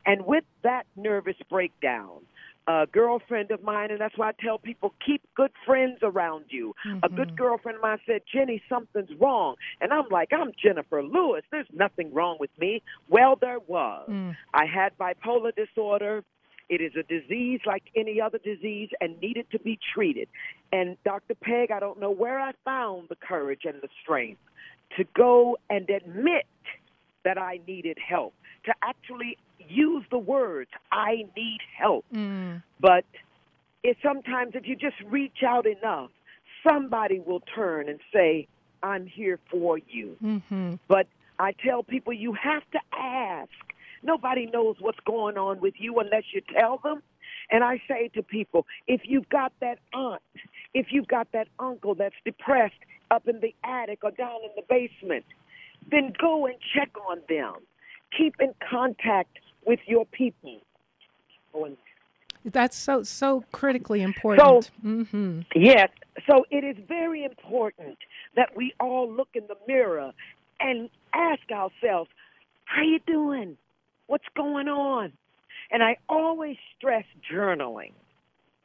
And 0.06 0.24
with 0.24 0.44
that 0.62 0.84
nervous 0.94 1.34
breakdown, 1.48 2.20
a 2.68 2.86
girlfriend 2.86 3.50
of 3.50 3.64
mine, 3.64 3.90
and 3.90 4.00
that's 4.00 4.16
why 4.16 4.28
I 4.28 4.32
tell 4.40 4.58
people 4.58 4.94
keep 5.04 5.22
good 5.34 5.50
friends 5.66 5.98
around 6.02 6.44
you. 6.50 6.74
A 7.02 7.08
good 7.08 7.36
girlfriend 7.36 7.76
of 7.76 7.82
mine 7.82 7.98
said, 8.06 8.20
Jenny, 8.32 8.62
something's 8.68 9.10
wrong. 9.20 9.56
And 9.80 9.92
I'm 9.92 10.08
like, 10.10 10.28
I'm 10.32 10.52
Jenifer 10.52 11.02
Lewis. 11.02 11.42
There's 11.50 11.66
nothing 11.72 12.14
wrong 12.14 12.36
with 12.38 12.50
me. 12.56 12.82
Well, 13.08 13.36
there 13.40 13.58
was. 13.58 14.08
I 14.54 14.66
had 14.66 14.96
bipolar 14.96 15.52
disorder. 15.56 16.22
It 16.70 16.80
is 16.80 16.92
a 16.96 17.02
disease 17.02 17.60
like 17.66 17.82
any 17.94 18.20
other 18.20 18.38
disease 18.38 18.88
and 19.00 19.20
needed 19.20 19.50
to 19.50 19.58
be 19.58 19.78
treated. 19.92 20.28
And 20.72 20.96
Dr. 21.04 21.34
Peg, 21.34 21.70
I 21.70 21.80
don't 21.80 22.00
know 22.00 22.10
where 22.12 22.40
I 22.40 22.52
found 22.64 23.08
the 23.10 23.16
courage 23.16 23.62
and 23.64 23.82
the 23.82 23.88
strength 24.02 24.40
to 24.96 25.04
go 25.14 25.58
and 25.68 25.90
admit 25.90 26.46
that 27.24 27.36
I 27.36 27.60
needed 27.66 27.98
help, 27.98 28.32
to 28.64 28.72
actually 28.82 29.36
use 29.68 30.04
the 30.10 30.18
words, 30.18 30.70
I 30.90 31.26
need 31.36 31.58
help. 31.76 32.06
But 32.80 33.04
is 33.82 33.96
sometimes 34.02 34.54
if 34.54 34.66
you 34.66 34.76
just 34.76 34.96
reach 35.06 35.42
out 35.46 35.66
enough, 35.66 36.10
somebody 36.66 37.20
will 37.20 37.40
turn 37.54 37.88
and 37.88 37.98
say, 38.12 38.46
I'm 38.82 39.06
here 39.06 39.38
for 39.50 39.78
you. 39.78 40.16
Mm-hmm. 40.22 40.74
But 40.88 41.06
I 41.38 41.52
tell 41.52 41.82
people 41.82 42.12
you 42.12 42.32
have 42.34 42.62
to 42.72 42.80
ask. 42.92 43.50
Nobody 44.02 44.46
knows 44.46 44.76
what's 44.80 45.00
going 45.06 45.36
on 45.36 45.60
with 45.60 45.74
you 45.78 45.98
unless 45.98 46.24
you 46.32 46.40
tell 46.56 46.78
them. 46.82 47.02
And 47.50 47.64
I 47.64 47.82
say 47.88 48.08
to 48.14 48.22
people, 48.22 48.66
if 48.86 49.02
you've 49.04 49.28
got 49.28 49.52
that 49.60 49.78
aunt, 49.92 50.22
if 50.74 50.86
you've 50.90 51.08
got 51.08 51.32
that 51.32 51.48
uncle 51.58 51.94
that's 51.94 52.14
depressed 52.24 52.74
up 53.10 53.26
in 53.26 53.40
the 53.40 53.54
attic 53.64 54.00
or 54.02 54.10
down 54.12 54.38
in 54.44 54.50
the 54.56 54.62
basement, 54.68 55.24
then 55.90 56.12
go 56.20 56.46
and 56.46 56.54
check 56.74 56.90
on 57.08 57.20
them. 57.28 57.54
Keep 58.16 58.36
in 58.40 58.54
contact 58.68 59.38
with 59.66 59.80
your 59.86 60.06
people. 60.06 60.60
That's 62.44 62.76
so 62.76 63.02
so 63.02 63.44
critically 63.52 64.02
important. 64.02 64.64
So, 64.64 64.70
mm-hmm. 64.84 65.40
Yes. 65.54 65.90
So 66.28 66.46
it 66.50 66.64
is 66.64 66.76
very 66.88 67.24
important 67.24 67.98
that 68.36 68.56
we 68.56 68.72
all 68.80 69.10
look 69.10 69.28
in 69.34 69.46
the 69.48 69.56
mirror 69.66 70.12
and 70.60 70.88
ask 71.12 71.42
ourselves, 71.50 72.10
how 72.64 72.82
you 72.82 73.00
doing? 73.06 73.56
What's 74.10 74.24
going 74.36 74.66
on? 74.66 75.12
And 75.70 75.84
I 75.84 75.96
always 76.08 76.56
stress 76.76 77.04
journaling. 77.32 77.92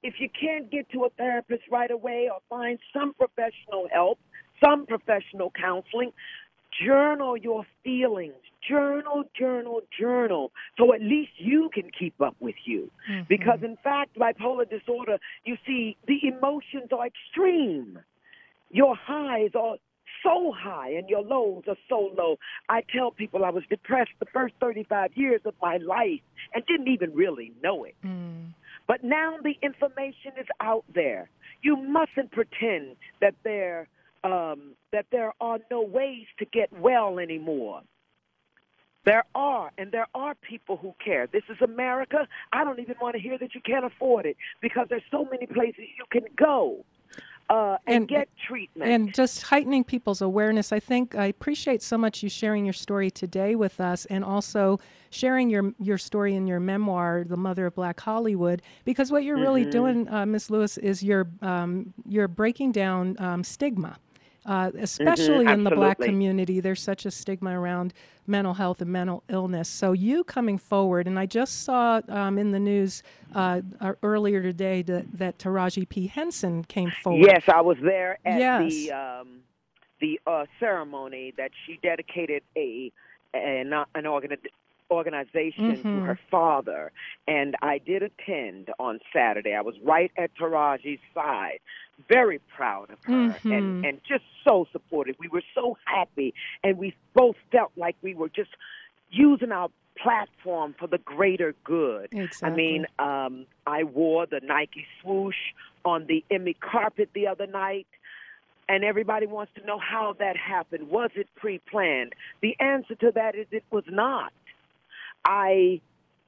If 0.02 0.16
you 0.18 0.28
can't 0.28 0.72
get 0.72 0.90
to 0.90 1.04
a 1.04 1.10
therapist 1.12 1.62
right 1.72 1.92
away 1.92 2.28
or 2.34 2.40
find 2.50 2.80
some 2.92 3.14
professional 3.14 3.88
help, 3.94 4.18
some 4.60 4.88
professional 4.88 5.52
counseling, 5.52 6.14
journal 6.84 7.38
your 7.38 7.64
feelings. 7.84 8.34
Journal, 8.68 9.26
journal, 9.40 9.82
journal. 10.00 10.52
So 10.80 10.96
at 10.96 11.02
least 11.02 11.34
you 11.38 11.70
can 11.72 11.92
keep 11.92 12.20
up 12.20 12.36
with 12.40 12.56
you. 12.66 12.90
Mm-hmm. 13.08 13.26
Because 13.30 13.60
in 13.62 13.78
fact, 13.84 14.18
bipolar 14.18 14.68
disorder, 14.68 15.20
you 15.44 15.58
see, 15.68 15.96
the 16.08 16.28
emotions 16.28 16.90
are 16.92 17.06
extreme. 17.06 18.00
Your 18.72 18.96
highs 18.96 19.52
are 19.54 19.76
so 20.26 20.52
high 20.52 20.90
and 20.90 21.08
your 21.08 21.22
lows 21.22 21.64
are 21.68 21.78
so 21.88 22.12
low. 22.18 22.38
I 22.68 22.82
tell 22.94 23.12
people 23.12 23.46
I 23.46 23.52
was 23.52 23.64
depressed 23.70 24.12
the 24.20 24.26
first 24.34 24.56
35 24.60 25.12
years 25.16 25.42
of 25.46 25.54
my 25.62 25.78
life 25.78 26.22
and 26.54 26.66
didn't 26.66 26.90
even 26.90 27.14
really 27.14 27.54
know 27.64 27.84
it. 27.84 27.96
Mm. 28.04 28.54
But 28.88 29.04
now 29.04 29.38
the 29.42 29.56
information 29.62 30.34
is 30.40 30.48
out 30.60 30.86
there. 30.94 31.30
You 31.62 31.78
mustn't 31.78 32.32
pretend 32.32 32.98
that 33.22 33.36
there 33.44 33.88
um, 34.24 34.74
that 34.92 35.06
there 35.12 35.34
are 35.40 35.60
no 35.70 35.82
ways 35.82 36.26
to 36.40 36.46
get 36.46 36.72
well 36.74 37.20
anymore. 37.20 37.82
There 39.06 39.24
are, 39.36 39.72
and 39.78 39.92
there 39.92 40.08
are 40.16 40.34
people 40.34 40.78
who 40.78 40.96
care. 41.04 41.28
This 41.28 41.44
is 41.48 41.58
America. 41.62 42.28
I 42.52 42.64
don't 42.64 42.80
even 42.80 42.96
want 43.00 43.16
to 43.16 43.22
hear 43.22 43.38
that 43.38 43.54
you 43.54 43.62
can't 43.64 43.86
afford 43.86 44.26
it 44.26 44.36
because 44.62 44.88
there's 44.90 45.04
so 45.12 45.28
many 45.30 45.46
places 45.46 45.84
you 45.96 46.06
can 46.12 46.24
go 46.36 46.84
uh, 47.50 47.78
and, 47.86 47.96
And- 47.96 48.08
get 48.08 48.30
treatment. 48.48 48.90
And 48.90 49.14
just 49.14 49.44
heightening 49.44 49.84
people's 49.84 50.22
awareness. 50.22 50.72
I 50.72 50.80
think 50.80 51.16
I 51.16 51.26
appreciate 51.28 51.82
so 51.82 51.98
much 51.98 52.24
you 52.24 52.30
sharing 52.30 52.66
your 52.66 52.74
story 52.74 53.12
today 53.12 53.56
with 53.56 53.80
us, 53.80 54.06
and 54.06 54.24
also 54.24 54.80
sharing 55.12 55.50
your 55.50 55.74
your 55.80 55.98
story 55.98 56.36
in 56.36 56.48
your 56.48 56.60
memoir, 56.60 57.24
"The 57.24 57.38
Mother 57.38 57.68
of 57.68 57.76
Black 57.76 58.00
Hollywood." 58.00 58.62
Because 58.84 59.12
what 59.12 59.24
you're 59.24 59.36
Mm-hmm. 59.38 59.44
really 59.44 59.66
doing, 59.66 60.10
uh, 60.10 60.26
Miss 60.26 60.50
Lewis, 60.50 60.78
is 60.78 61.04
you're 61.04 61.28
um, 61.42 61.94
you're 62.08 62.28
breaking 62.28 62.72
down 62.72 63.16
um, 63.20 63.44
stigma. 63.44 63.98
Uh, 64.46 64.70
especially 64.80 65.48
in 65.48 65.64
the 65.64 65.72
black 65.72 66.00
community, 66.00 66.60
there's 66.60 66.82
such 66.82 67.06
a 67.08 67.12
stigma 67.12 67.60
around 67.60 67.94
mental 68.28 68.54
health 68.54 68.80
and 68.80 68.92
mental 68.92 69.24
illness. 69.28 69.68
So 69.68 69.92
you 69.92 70.24
coming 70.24 70.60
forward, 70.60 71.08
and 71.08 71.18
I 71.18 71.26
just 71.26 71.64
saw 71.64 72.00
um, 72.10 72.38
in 72.38 72.52
the 72.52 72.60
news 72.60 73.02
uh, 73.34 73.62
uh, 73.82 73.94
earlier 74.04 74.44
today 74.44 74.84
that, 74.84 75.18
that 75.18 75.40
Taraji 75.40 75.90
P 75.90 76.06
Henson 76.06 76.64
came 76.64 76.92
forward. 77.02 77.26
Yes, 77.26 77.42
I 77.48 77.62
was 77.62 77.78
there 77.82 78.20
at 78.24 78.40
Yes. 78.40 78.72
the 78.72 78.92
um, 78.92 79.40
the 80.00 80.20
uh, 80.28 80.46
ceremony 80.60 81.34
that 81.38 81.50
she 81.66 81.80
dedicated 81.82 82.44
a 82.56 82.92
an, 83.34 83.74
an 83.74 84.04
organi- 84.04 84.38
organization 84.92 85.78
to 85.84 85.90
Mhm. 85.90 86.06
her 86.06 86.20
father, 86.30 86.92
and 87.28 87.56
I 87.62 87.78
did 87.80 88.04
attend 88.04 88.72
on 88.80 89.00
Saturday. 89.12 89.54
I 89.54 89.62
was 89.62 89.80
right 89.80 90.12
at 90.18 90.34
Taraji's 90.36 91.00
side, 91.14 91.60
very 92.08 92.40
proud 92.40 92.90
of 92.92 93.04
her, 93.06 93.12
Mhm. 93.12 93.52
and 93.52 93.86
and 93.86 94.04
just 94.04 94.26
so 94.44 94.66
supportive. 94.72 95.18
We 95.20 95.28
were 95.28 95.44
so 95.54 95.78
happy, 95.86 96.34
and 96.64 96.78
we 96.78 96.94
both 97.14 97.38
felt 97.52 97.72
like 97.76 97.96
we 98.02 98.14
were 98.14 98.30
just 98.30 98.52
using 99.10 99.52
our 99.52 99.70
platform 99.96 100.74
for 100.74 100.88
the 100.88 100.98
greater 101.00 101.54
good. 101.64 102.10
Exactly. 102.12 102.48
I 102.52 102.56
mean, 102.56 102.86
um, 103.00 103.46
I 103.66 103.84
wore 103.84 104.26
the 104.26 104.42
Nike 104.42 104.86
swoosh 105.02 105.54
on 105.86 106.06
the 106.08 106.24
Emmy 106.30 106.54
carpet 106.54 107.10
the 107.14 107.28
other 107.28 107.48
night, 107.48 107.88
and 108.68 108.84
everybody 108.84 109.26
wants 109.26 109.54
to 109.54 109.66
know 109.66 109.78
how 109.80 110.14
that 110.14 110.36
happened. 110.36 110.90
Was 110.90 111.12
it 111.16 111.34
pre 111.36 111.60
planned? 111.60 112.14
The 112.42 112.60
answer 112.60 112.96
to 112.96 113.12
that 113.12 113.36
is 113.36 113.48
it 113.52 113.64
was 113.72 113.86
not. 113.88 114.34
I 115.26 115.82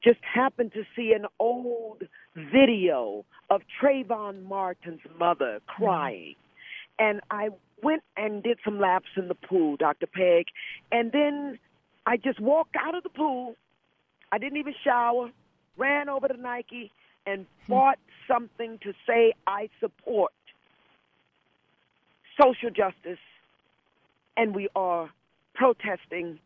just 0.04 0.20
happened 0.22 0.74
to 0.74 0.84
see 0.96 1.14
an 1.14 1.26
old 1.40 2.04
video 2.36 3.26
of 3.50 3.62
Trayvon 3.82 4.44
Martin's 4.44 5.02
mother 5.18 5.60
mm-hmm. 5.60 5.84
crying. 5.84 6.36
And 7.00 7.22
I 7.30 7.50
went 7.84 8.04
and 8.16 8.42
did 8.42 8.58
some 8.66 8.80
laps 8.80 9.10
in 9.16 9.28
the 9.28 9.36
pool, 9.36 9.78
Dr. 9.78 10.08
Peg, 10.08 10.48
and 10.92 11.12
then 11.12 11.60
I 12.06 12.18
just 12.18 12.40
walked 12.40 12.76
out 12.76 12.96
of 12.96 13.04
the 13.04 13.10
pool. 13.10 13.56
I 14.32 14.40
didn't 14.40 14.58
even 14.58 14.74
shower, 14.84 15.30
ran 15.78 16.10
over 16.10 16.28
to 16.28 16.38
Nike 16.38 16.92
and 17.26 17.46
hmm. 17.66 17.74
bought 17.74 18.00
something 18.28 18.80
to 18.84 18.94
say 19.06 19.34
I 19.46 19.70
support 19.80 20.32
social 22.42 22.70
justice 22.70 23.20
and 24.36 24.56
we 24.56 24.70
are 24.76 25.10
protesting 25.56 26.40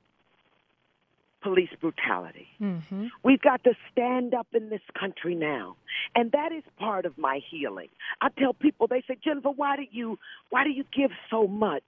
police 1.41 1.69
brutality. 1.79 2.47
hmm 2.57 3.07
We've 3.23 3.41
got 3.41 3.63
to 3.63 3.73
stand 3.91 4.33
up 4.33 4.47
in 4.53 4.69
this 4.69 4.81
country 4.99 5.35
now. 5.35 5.75
And 6.15 6.31
that 6.31 6.51
is 6.51 6.63
part 6.77 7.05
of 7.05 7.17
my 7.17 7.39
healing. 7.49 7.89
I 8.21 8.29
tell 8.37 8.53
people, 8.53 8.87
they 8.87 9.03
say, 9.07 9.17
Jenifer, 9.25 9.53
why 9.55 9.75
do 9.75 9.83
you 9.91 10.17
why 10.49 10.63
do 10.63 10.69
you 10.69 10.85
give 10.95 11.11
so 11.29 11.47
much? 11.47 11.83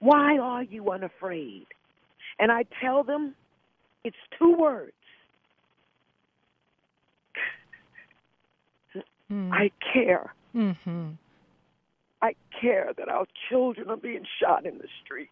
Why 0.00 0.38
are 0.38 0.62
you 0.62 0.90
unafraid? 0.90 1.66
And 2.38 2.52
I 2.52 2.64
tell 2.80 3.02
them 3.02 3.34
it's 4.04 4.16
two 4.38 4.54
words. 4.56 4.92
I 9.30 9.70
care. 9.92 10.32
Mm-hmm. 10.54 11.10
I 12.22 12.34
care 12.60 12.92
that 12.96 13.08
our 13.08 13.26
children 13.48 13.90
are 13.90 13.96
being 13.96 14.24
shot 14.40 14.64
in 14.64 14.78
the 14.78 14.88
streets. 15.04 15.30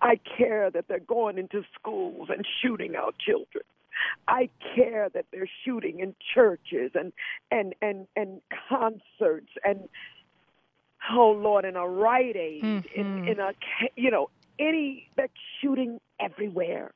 I 0.00 0.18
care 0.38 0.70
that 0.70 0.86
they're 0.88 0.98
going 1.00 1.38
into 1.38 1.62
schools 1.78 2.28
and 2.30 2.46
shooting 2.62 2.96
our 2.96 3.12
children. 3.18 3.64
I 4.28 4.48
care 4.74 5.08
that 5.12 5.26
they're 5.32 5.50
shooting 5.64 6.00
in 6.00 6.14
churches 6.34 6.92
and 6.94 7.12
and 7.50 7.74
and 7.82 8.06
and 8.16 8.40
concerts 8.68 9.50
and 9.64 9.88
oh 11.10 11.32
Lord 11.32 11.64
in 11.64 11.76
a 11.76 11.86
Rite 11.86 12.36
Aid 12.36 12.62
in 12.64 12.82
Mhm. 13.04 13.28
in 13.32 13.40
a 13.40 13.52
ca- 13.54 13.92
you 13.96 14.10
know 14.10 14.30
any 14.58 15.08
that's 15.16 15.32
shooting 15.60 16.00
everywhere. 16.18 16.92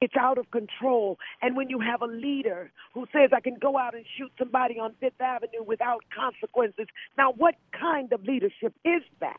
It's 0.00 0.16
out 0.16 0.38
of 0.38 0.50
control. 0.50 1.18
And 1.42 1.54
when 1.56 1.68
you 1.68 1.78
have 1.80 2.00
a 2.00 2.06
leader 2.06 2.72
who 2.94 3.06
says, 3.12 3.30
I 3.34 3.40
can 3.40 3.56
go 3.56 3.76
out 3.76 3.94
and 3.94 4.06
shoot 4.16 4.32
somebody 4.38 4.78
on 4.78 4.94
Fifth 4.94 5.20
Avenue 5.20 5.62
without 5.62 6.02
consequences, 6.16 6.86
now 7.18 7.32
what 7.32 7.56
kind 7.78 8.10
of 8.14 8.24
leadership 8.24 8.72
is 8.82 9.02
that? 9.20 9.38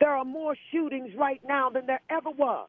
There 0.00 0.10
are 0.10 0.24
more 0.24 0.54
shootings 0.70 1.10
right 1.16 1.40
now 1.46 1.70
than 1.70 1.86
there 1.86 2.02
ever 2.10 2.30
was. 2.30 2.68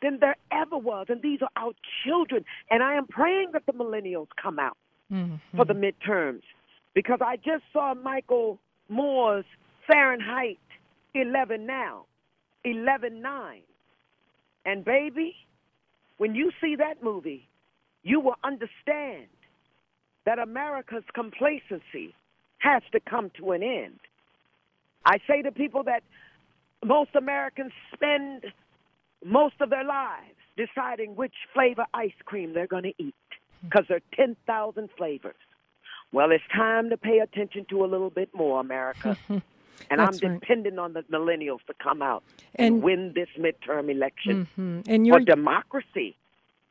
Than 0.00 0.18
there 0.20 0.36
ever 0.52 0.78
was. 0.78 1.06
And 1.08 1.22
these 1.22 1.40
are 1.42 1.50
our 1.56 1.72
children. 2.04 2.44
And 2.70 2.82
I 2.82 2.94
am 2.94 3.06
praying 3.06 3.50
that 3.52 3.66
the 3.66 3.72
millennials 3.72 4.28
come 4.40 4.58
out 4.58 4.76
Mm-hmm. 5.10 5.56
for 5.56 5.64
the 5.64 5.72
midterms 5.72 6.42
because 6.94 7.20
I 7.24 7.36
just 7.36 7.64
saw 7.72 7.94
Michael 7.94 8.58
Moore's 8.90 9.46
Fahrenheit 9.86 10.58
11 11.14 11.64
now, 11.64 12.04
11 12.64 13.22
9. 13.22 13.60
And 14.66 14.84
baby, 14.84 15.34
when 16.18 16.34
you 16.34 16.50
see 16.60 16.76
that 16.76 17.02
movie, 17.02 17.48
you 18.02 18.20
will 18.20 18.36
understand 18.44 19.28
that 20.26 20.38
America's 20.38 21.04
complacency 21.14 22.14
has 22.58 22.82
to 22.92 23.00
come 23.00 23.30
to 23.38 23.52
an 23.52 23.62
end. 23.62 24.00
I 25.08 25.18
say 25.26 25.40
to 25.42 25.50
people 25.50 25.84
that 25.84 26.02
most 26.84 27.10
Americans 27.16 27.72
spend 27.94 28.44
most 29.24 29.54
of 29.60 29.70
their 29.70 29.84
lives 29.84 30.36
deciding 30.56 31.16
which 31.16 31.34
flavor 31.54 31.86
ice 31.94 32.12
cream 32.26 32.52
they're 32.52 32.66
going 32.66 32.82
to 32.84 32.94
eat 32.98 33.14
because 33.64 33.86
there 33.88 33.96
are 33.96 34.16
10,000 34.16 34.90
flavors. 34.96 35.34
Well, 36.12 36.30
it's 36.30 36.44
time 36.54 36.90
to 36.90 36.96
pay 36.96 37.18
attention 37.20 37.66
to 37.70 37.84
a 37.84 37.86
little 37.86 38.10
bit 38.10 38.28
more, 38.34 38.60
America. 38.60 39.16
and 39.28 39.42
I'm 39.90 39.98
That's 40.12 40.22
right. 40.22 40.40
depending 40.40 40.78
on 40.78 40.92
the 40.92 41.02
millennials 41.04 41.64
to 41.68 41.74
come 41.82 42.02
out 42.02 42.22
and, 42.54 42.74
And- 42.74 42.82
win 42.82 43.12
this 43.14 43.28
midterm 43.38 43.90
election 43.90 44.46
hmm 44.54 44.80
And 44.86 45.08
for 45.08 45.20
democracy. 45.20 46.16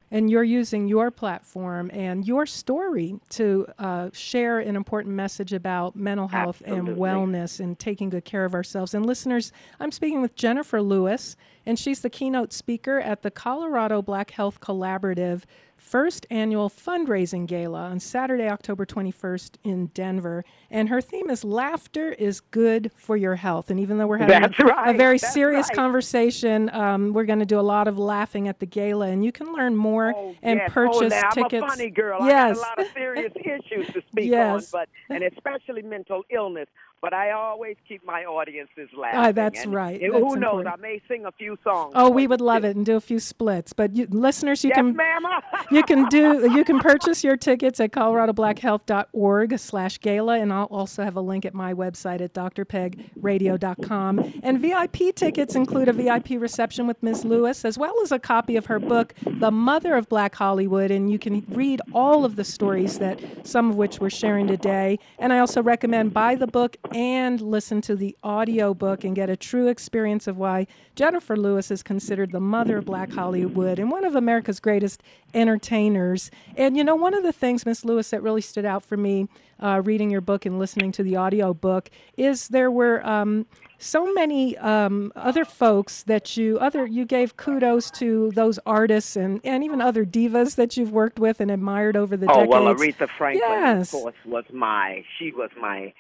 And 0.10 0.30
you're 0.30 0.44
using 0.44 0.88
your 0.88 1.12
platform 1.12 1.92
and 1.94 2.26
your 2.26 2.46
story 2.46 3.20
to 3.32 3.68
uh, 3.78 4.10
share 4.14 4.60
an 4.60 4.78
important 4.78 5.16
message 5.16 5.52
about 5.52 5.98
mental 5.98 6.30
health 6.30 6.62
Absolutely. 6.66 6.92
and 6.92 6.98
wellness 6.98 7.60
and 7.60 7.78
taking 7.78 8.10
good 8.10 8.24
care 8.24 8.46
of 8.46 8.54
ourselves. 8.54 8.94
And 8.94 9.06
listeners, 9.06 9.52
I'm 9.82 9.92
speaking 9.92 10.22
with 10.22 10.36
Jenifer 10.38 10.86
Lewis, 10.86 11.36
and 11.66 11.78
she's 11.78 12.00
the 12.00 12.10
keynote 12.10 12.54
speaker 12.54 13.02
at 13.02 13.22
the 13.22 13.32
Colorado 13.32 14.02
Black 14.02 14.32
Health 14.32 14.62
Collaborative 14.62 15.44
first 15.78 16.26
annual 16.30 16.70
fundraising 16.70 17.48
gala 17.48 17.84
on 17.84 18.00
Saturday, 18.00 18.50
October 18.50 18.86
21st 18.86 19.52
in 19.64 19.86
Denver. 19.88 20.44
And 20.70 20.90
her 20.90 21.00
theme 21.02 21.30
is 21.30 21.44
Laughter 21.44 22.12
is 22.14 22.40
Good 22.42 22.92
for 22.96 23.16
Your 23.16 23.36
Health. 23.36 23.70
And 23.70 23.80
even 23.80 23.98
though 23.98 24.08
we're 24.08 24.18
having 24.18 24.42
That's 24.42 24.60
right. 24.60 24.94
a 24.94 24.98
very 24.98 25.18
serious 25.18 25.68
right. 25.70 25.76
conversation, 25.76 26.70
um, 26.74 27.14
we're 27.14 27.26
going 27.26 27.40
to 27.40 27.46
do 27.46 27.60
a 27.60 27.62
lot 27.62 27.88
of 27.88 27.98
laughing 27.98 28.48
at 28.48 28.60
the 28.60 28.66
gala. 28.66 29.08
And 29.08 29.24
you 29.24 29.32
can 29.32 29.54
learn 29.54 29.76
more 29.76 30.14
Oh, 30.16 30.36
and 30.42 30.60
yes. 30.60 30.72
purchase 30.74 31.14
oh, 31.14 31.22
now, 31.22 31.30
tickets. 31.30 31.64
I'm 31.64 31.64
a 31.64 31.68
funny 31.68 31.90
girl. 31.90 32.26
Yes. 32.26 32.58
I 32.60 32.62
got 32.62 32.78
a 32.78 32.82
lot 32.82 32.88
of 32.88 32.94
serious 32.94 33.34
issues 33.46 33.88
to 33.94 34.02
speak 34.12 34.32
Yes. 34.32 34.74
on, 34.74 34.82
but 34.82 34.90
and 35.16 35.24
especially 35.24 35.82
mental 35.84 36.24
illness. 36.32 36.68
But 37.08 37.14
I 37.14 37.32
always 37.32 37.78
keep 37.88 38.06
my 38.06 38.26
audiences 38.26 38.90
laughing. 38.94 39.18
Ah, 39.18 39.32
that's 39.32 39.64
and 39.64 39.74
right. 39.74 40.02
Who 40.02 40.12
That's 40.12 40.24
knows? 40.24 40.36
important. 40.36 40.68
I 40.68 40.76
may 40.76 41.02
sing 41.08 41.26
a 41.26 41.32
few 41.32 41.58
songs. 41.64 41.94
Oh, 41.96 42.10
we 42.10 42.28
would 42.28 42.42
love 42.42 42.66
it 42.66 42.76
and 42.76 42.86
do 42.86 42.98
a 42.98 43.00
few 43.00 43.22
splits. 43.22 43.72
But 43.72 43.96
you, 43.96 44.08
listeners, 44.10 44.62
you 44.66 44.72
Yes, 44.72 44.80
can 44.80 44.94
ma'am. 44.94 45.24
you 45.72 45.84
can 45.84 46.08
do 46.10 46.50
you 46.52 46.64
can 46.64 46.80
purchase 46.80 47.24
your 47.24 47.38
tickets 47.38 47.80
at 47.80 47.92
coloradoblackhealth.org 47.92 49.60
slash 49.60 50.00
gala 50.00 50.40
and 50.40 50.54
i'll 50.54 50.66
also 50.66 51.04
have 51.04 51.16
a 51.16 51.22
link 51.22 51.46
at 51.46 51.54
my 51.54 51.74
website 51.74 52.22
at 52.22 52.34
drpegradio.com 52.34 54.34
and 54.44 54.60
vip 54.60 55.16
tickets 55.16 55.56
include 55.56 55.88
a 55.88 55.94
vip 55.94 56.30
reception 56.42 56.88
with 56.88 57.02
ms 57.04 57.26
lewis 57.26 57.66
as 57.66 57.78
well 57.78 57.94
as 58.02 58.12
a 58.12 58.20
copy 58.20 58.56
of 58.56 58.68
her 58.68 58.80
book 58.80 59.14
the 59.26 59.52
mother 59.52 59.96
of 59.96 60.08
black 60.10 60.36
hollywood 60.36 60.92
and 60.92 61.12
you 61.12 61.20
can 61.20 61.46
read 61.50 61.82
all 61.94 62.26
of 62.26 62.36
the 62.36 62.44
stories 62.44 63.00
that 63.00 63.20
some 63.46 63.70
of 63.70 63.76
which 63.76 64.00
we're 64.00 64.10
sharing 64.10 64.48
today 64.48 64.98
and 65.20 65.34
i 65.34 65.40
also 65.40 65.62
recommend 65.62 66.14
buy 66.14 66.36
the 66.36 66.48
book 66.48 66.78
and 66.98 67.40
listen 67.42 67.80
to 67.80 67.96
the 67.96 68.18
audio 68.24 68.74
book 68.74 69.04
and 69.04 69.16
get 69.16 69.30
a 69.30 69.38
true 69.38 69.68
experience 69.68 70.26
of 70.26 70.36
why 70.36 70.66
jenifer 70.96 71.38
lewis 71.38 71.70
is 71.70 71.84
considered 71.84 72.32
the 72.32 72.40
mother 72.40 72.78
of 72.78 72.86
black 72.86 73.12
hollywood 73.12 73.78
and 73.78 73.92
one 73.92 74.04
of 74.04 74.16
america's 74.16 74.60
greatest 74.60 75.04
entertainers. 75.36 76.32
And 76.56 76.76
you 76.76 76.84
know, 76.84 76.96
one 76.96 77.14
of 77.14 77.22
the 77.22 77.32
things, 77.34 77.66
Miss 77.66 77.86
Lewis, 77.86 78.10
that 78.10 78.24
really 78.24 78.42
stood 78.42 78.66
out 78.66 78.84
for 78.84 78.98
me 78.98 79.28
uh, 79.62 79.82
reading 79.84 80.10
your 80.10 80.22
book 80.22 80.46
and 80.46 80.58
listening 80.58 80.92
to 80.94 81.04
the 81.04 81.16
audio 81.16 81.54
book 81.54 81.90
is 82.16 82.48
there 82.48 82.72
were 82.72 83.06
um, 83.06 83.46
so 83.78 84.12
many 84.14 84.58
um, 84.58 85.12
other 85.16 85.46
folks 85.46 86.04
that 86.04 86.38
you 86.38 86.58
other 86.60 86.86
you 86.88 87.06
gave 87.06 87.38
kudos 87.38 87.92
to 87.92 88.32
those 88.34 88.58
artists 88.66 89.16
and, 89.16 89.40
and 89.44 89.64
even 89.64 89.82
other 89.82 90.06
divas 90.06 90.56
that 90.56 90.78
you've 90.78 90.92
worked 90.92 91.20
with 91.20 91.40
and 91.40 91.52
admired 91.52 91.96
over 91.96 92.18
the 92.18 92.26
Oh 92.32 92.46
decades. 92.46 92.50
well, 92.50 92.74
Aretha 92.74 93.08
Franklin, 93.18 93.42
Yes. 93.50 93.94
of 93.94 94.02
course, 94.02 94.16
was 94.26 94.46
my 94.52 95.04
she 95.20 95.32
was 95.32 95.50
my 95.60 95.94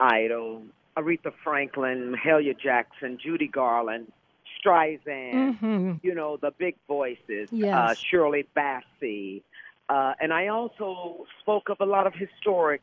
idol. 0.00 0.62
Aretha 0.96 1.32
Franklin, 1.44 2.14
Mahalia 2.14 2.58
Jackson, 2.58 3.18
Judy 3.22 3.46
Garland, 3.46 4.10
Streisand. 4.58 5.56
hmm 5.58 5.92
You 6.02 6.14
know 6.14 6.36
the 6.36 6.50
big 6.58 6.76
voices. 6.88 7.48
Uh, 7.52 7.94
Shirley 7.94 8.46
Bassey, 8.56 9.42
uh, 9.88 10.14
and 10.20 10.32
I 10.32 10.48
also 10.48 11.26
spoke 11.40 11.68
of 11.68 11.78
a 11.80 11.84
lot 11.86 12.06
of 12.06 12.14
historic 12.14 12.82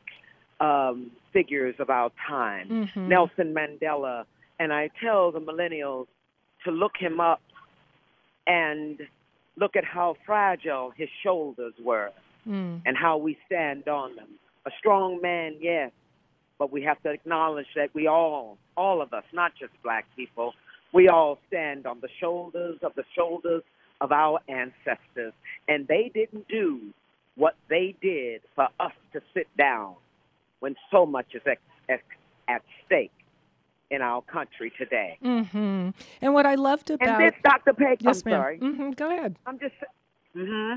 um, 0.60 1.10
figures 1.32 1.76
of 1.78 1.88
our 1.90 2.10
time. 2.26 2.68
Mhm. 2.68 3.08
Nelson 3.08 3.54
Mandela, 3.54 4.24
and 4.58 4.72
I 4.72 4.90
tell 5.00 5.30
the 5.30 5.40
millennials 5.40 6.06
to 6.64 6.72
look 6.72 6.96
him 6.96 7.20
up 7.20 7.40
and 8.46 9.00
look 9.56 9.76
at 9.76 9.84
how 9.84 10.16
fragile 10.26 10.90
his 10.96 11.08
shoulders 11.22 11.74
were 11.82 12.10
Mm. 12.48 12.80
and 12.86 12.96
how 12.96 13.18
we 13.18 13.36
stand 13.46 13.86
on 13.88 14.16
them. 14.16 14.28
A 14.66 14.70
strong 14.78 15.20
man, 15.20 15.56
yes, 15.60 15.92
but 16.58 16.72
we 16.72 16.82
have 16.82 17.00
to 17.02 17.10
acknowledge 17.10 17.66
that 17.76 17.94
we 17.94 18.06
all, 18.06 18.58
all 18.76 19.00
of 19.00 19.12
us, 19.12 19.24
not 19.32 19.52
just 19.58 19.72
black 19.82 20.04
people, 20.16 20.54
we 20.92 21.08
all 21.08 21.38
stand 21.48 21.86
on 21.86 21.98
the 22.00 22.08
shoulders 22.20 22.78
of 22.82 22.92
the 22.96 23.04
shoulders 23.16 23.62
of 24.00 24.12
our 24.12 24.40
ancestors. 24.48 25.32
And 25.68 25.86
they 25.86 26.10
didn't 26.12 26.48
do 26.48 26.80
what 27.36 27.54
they 27.68 27.94
did 28.02 28.40
for 28.56 28.68
us 28.80 28.92
to 29.12 29.20
sit 29.34 29.46
down 29.56 29.94
when 30.60 30.74
so 30.90 31.06
much 31.06 31.26
is 31.34 31.42
ex- 31.46 31.60
ex- 31.88 32.02
at 32.48 32.62
stake 32.86 33.12
in 33.90 34.02
our 34.02 34.22
country 34.22 34.72
today. 34.76 35.16
hmm 35.22 35.90
And 36.20 36.34
what 36.34 36.46
I 36.46 36.56
loved 36.56 36.90
about. 36.90 37.20
And 37.20 37.32
this, 37.32 37.40
Dr. 37.44 37.72
Peg, 37.74 37.98
yes, 38.00 38.22
I'm 38.24 38.30
ma'am. 38.32 38.40
sorry. 38.40 38.58
hmm 38.58 38.90
Go 38.90 39.10
ahead. 39.16 39.36
I'm 39.46 39.58
just, 39.58 39.74
mm-hmm. 40.36 40.74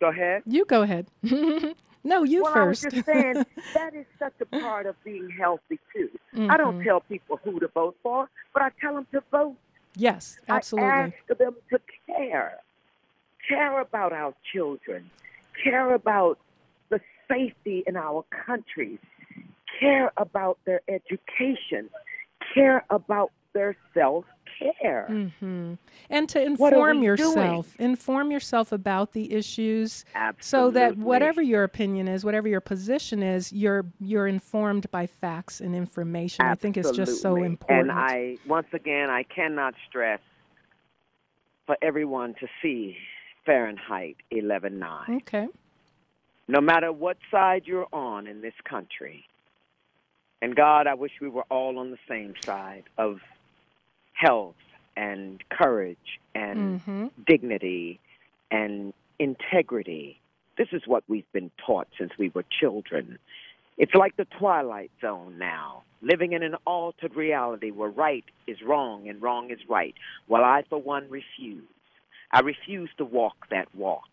Go 0.00 0.08
ahead. 0.08 0.42
You 0.46 0.64
go 0.64 0.82
ahead. 0.82 1.06
no, 2.04 2.22
you 2.22 2.42
well, 2.42 2.52
first. 2.52 2.84
I 2.84 2.86
was 2.86 2.94
just 2.94 3.06
saying 3.06 3.34
that 3.74 3.94
is 3.94 4.06
such 4.18 4.34
a 4.40 4.46
part 4.60 4.86
of 4.86 4.96
being 5.04 5.30
healthy 5.38 5.78
too. 5.94 6.08
I 6.48 6.56
don't 6.56 6.78
Mhm. 6.78 6.84
tell 6.84 7.00
people 7.00 7.38
who 7.44 7.60
to 7.60 7.68
vote 7.68 7.96
for, 8.02 8.28
but 8.52 8.62
I 8.62 8.70
tell 8.80 8.94
them 8.94 9.06
to 9.12 9.22
vote. 9.30 9.56
yes, 9.96 10.40
absolutely. 10.48 10.90
I 10.90 11.02
ask 11.04 11.38
them 11.38 11.56
to 11.70 11.80
care, 12.06 12.58
care 13.48 13.80
about 13.80 14.12
our 14.12 14.34
children, 14.52 15.10
care 15.62 15.94
about 15.94 16.38
the 16.88 17.00
safety 17.28 17.82
in 17.86 17.96
our 17.96 18.24
country, 18.46 18.98
care 19.78 20.12
about 20.16 20.58
their 20.64 20.80
education, 20.88 21.90
care 22.54 22.84
about 22.90 23.30
their 23.52 23.76
self 23.94 24.24
care. 24.80 25.06
hmm 25.06 25.74
And 26.08 26.28
to 26.30 26.42
inform 26.42 27.02
yourself, 27.02 27.74
inform 27.78 28.30
yourself 28.30 28.72
about 28.72 29.12
the 29.12 29.32
issues, 29.32 30.04
Absolutely. 30.14 30.40
so 30.44 30.70
that 30.72 30.96
whatever 30.98 31.42
your 31.42 31.64
opinion 31.64 32.08
is, 32.08 32.24
whatever 32.24 32.48
your 32.48 32.60
position 32.60 33.22
is, 33.22 33.52
you're 33.52 33.86
you're 34.00 34.26
informed 34.26 34.90
by 34.90 35.06
facts 35.06 35.60
and 35.60 35.74
information. 35.74 36.44
I 36.44 36.54
think 36.54 36.76
it's 36.76 36.90
just 36.90 37.22
so 37.22 37.36
important. 37.36 37.90
And 37.90 37.92
I, 37.92 38.36
once 38.46 38.68
again, 38.72 39.10
I 39.10 39.22
cannot 39.22 39.74
stress 39.88 40.20
for 41.66 41.76
everyone 41.82 42.34
to 42.40 42.46
see 42.60 42.96
Fahrenheit 43.46 44.16
11.9. 44.32 45.16
okay. 45.18 45.48
No 46.48 46.60
matter 46.60 46.92
what 46.92 47.16
side 47.30 47.62
you're 47.64 47.86
on 47.92 48.26
in 48.26 48.40
this 48.40 48.54
country, 48.64 49.24
and 50.42 50.56
God, 50.56 50.86
I 50.86 50.94
wish 50.94 51.12
we 51.20 51.28
were 51.28 51.44
all 51.50 51.78
on 51.78 51.90
the 51.90 51.98
same 52.08 52.34
side 52.44 52.84
of 52.98 53.20
health 54.20 54.54
and 54.96 55.42
courage 55.50 56.20
and 56.34 56.80
hmm 56.84 57.06
dignity 57.26 58.00
and 58.50 58.92
integrity. 59.18 60.18
This 60.58 60.68
is 60.72 60.82
what 60.86 61.04
we've 61.08 61.30
been 61.32 61.50
taught 61.66 61.88
since 61.98 62.12
we 62.18 62.30
were 62.34 62.44
children. 62.60 63.18
It's 63.78 63.94
like 63.94 64.16
the 64.16 64.26
twilight 64.38 64.90
zone 65.00 65.38
now, 65.38 65.82
living 66.02 66.32
in 66.32 66.42
an 66.42 66.56
altered 66.66 67.16
reality 67.16 67.70
where 67.70 67.88
right 67.88 68.24
is 68.46 68.58
wrong 68.66 69.08
and 69.08 69.22
wrong 69.22 69.50
is 69.50 69.58
right. 69.68 69.94
Well, 70.28 70.44
I, 70.44 70.64
for 70.68 70.78
one, 70.80 71.08
refuse. 71.08 71.64
I 72.30 72.40
refuse 72.40 72.90
to 72.98 73.04
walk 73.04 73.48
that 73.50 73.74
walk. 73.74 74.08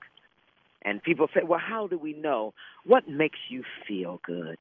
And 0.84 1.04
people 1.04 1.28
say, 1.34 1.42
well, 1.44 1.60
how 1.60 1.88
do 1.88 1.98
we 1.98 2.14
know? 2.14 2.54
What 2.86 3.10
makes 3.10 3.40
you 3.50 3.64
feel 3.88 4.22
good? 4.26 4.58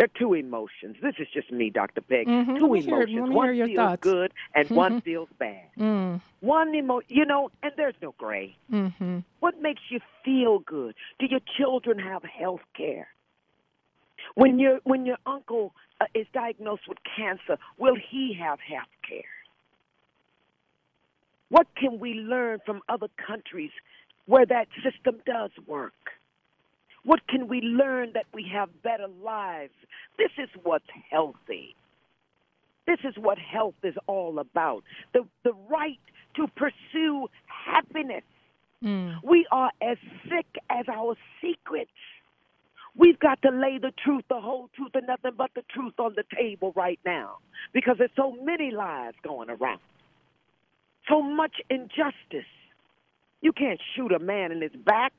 There 0.00 0.06
are 0.06 0.18
two 0.18 0.32
emotions. 0.32 0.96
This 1.02 1.16
is 1.18 1.28
just 1.34 1.52
me, 1.52 1.68
Dr. 1.68 2.00
Peg. 2.00 2.26
Mhm. 2.26 2.58
Two 2.58 2.68
Let 2.68 2.72
me 2.72 2.80
hear- 2.80 3.02
emotions. 3.02 3.28
one 3.34 3.54
feels 3.54 3.76
thoughts. 3.76 4.00
good 4.02 4.32
and 4.54 4.70
one 4.84 5.00
feels 5.02 5.28
bad. 5.38 5.66
Mm. 5.78 6.22
One 6.40 6.74
emo, 6.74 7.02
you 7.08 7.26
know, 7.26 7.50
and 7.62 7.70
there's 7.76 7.94
no 8.00 8.12
gray. 8.16 8.56
hmm 8.70 9.18
What 9.40 9.60
makes 9.60 9.82
you 9.90 10.00
feel 10.24 10.60
good? 10.60 10.94
Do 11.18 11.26
your 11.26 11.40
children 11.58 11.98
have 11.98 12.22
health 12.24 12.62
care? 12.74 13.08
When 14.36 14.58
your 14.58 14.78
when 14.84 15.04
your 15.04 15.18
uncle 15.26 15.74
uh, 16.00 16.06
is 16.14 16.26
diagnosed 16.32 16.88
with 16.88 16.96
cancer, 17.14 17.58
will 17.76 17.96
he 18.10 18.32
have 18.40 18.58
health 18.58 18.88
care? 19.06 19.34
What 21.50 21.66
can 21.76 21.98
we 21.98 22.14
learn 22.14 22.60
from 22.64 22.80
other 22.88 23.08
countries 23.18 23.72
where 24.24 24.46
that 24.46 24.68
system 24.82 25.20
does 25.26 25.50
work? 25.66 25.92
What 27.04 27.26
can 27.28 27.48
we 27.48 27.60
learn 27.60 28.12
that 28.14 28.26
we 28.34 28.48
have 28.52 28.68
better 28.82 29.06
lives? 29.22 29.72
This 30.18 30.30
is 30.38 30.48
what's 30.62 30.84
healthy. 31.10 31.74
This 32.86 32.98
is 33.04 33.14
what 33.16 33.38
health 33.38 33.76
is 33.82 33.94
all 34.06 34.38
about. 34.38 34.82
The 35.12 35.24
the 35.44 35.52
right 35.68 35.98
to 36.36 36.46
pursue 36.48 37.28
happiness. 37.46 38.24
Mm. 38.82 39.16
We 39.22 39.46
are 39.52 39.70
as 39.82 39.98
sick 40.24 40.46
as 40.70 40.86
our 40.88 41.16
secrets. 41.40 41.90
We've 42.96 43.18
got 43.18 43.40
to 43.42 43.50
lay 43.50 43.78
the 43.78 43.92
truth, 44.02 44.24
the 44.28 44.40
whole 44.40 44.68
truth, 44.74 44.90
and 44.94 45.06
nothing 45.06 45.32
but 45.36 45.50
the 45.54 45.62
truth 45.72 45.94
on 45.98 46.14
the 46.16 46.24
table 46.36 46.72
right 46.74 46.98
now 47.04 47.38
because 47.72 47.96
there's 47.98 48.10
so 48.16 48.36
many 48.42 48.70
lies 48.70 49.12
going 49.22 49.48
around, 49.48 49.80
so 51.08 51.22
much 51.22 51.56
injustice. 51.68 52.50
You 53.42 53.52
can't 53.52 53.80
shoot 53.94 54.12
a 54.12 54.18
man 54.18 54.52
in 54.52 54.60
his 54.60 54.72
back 54.72 55.12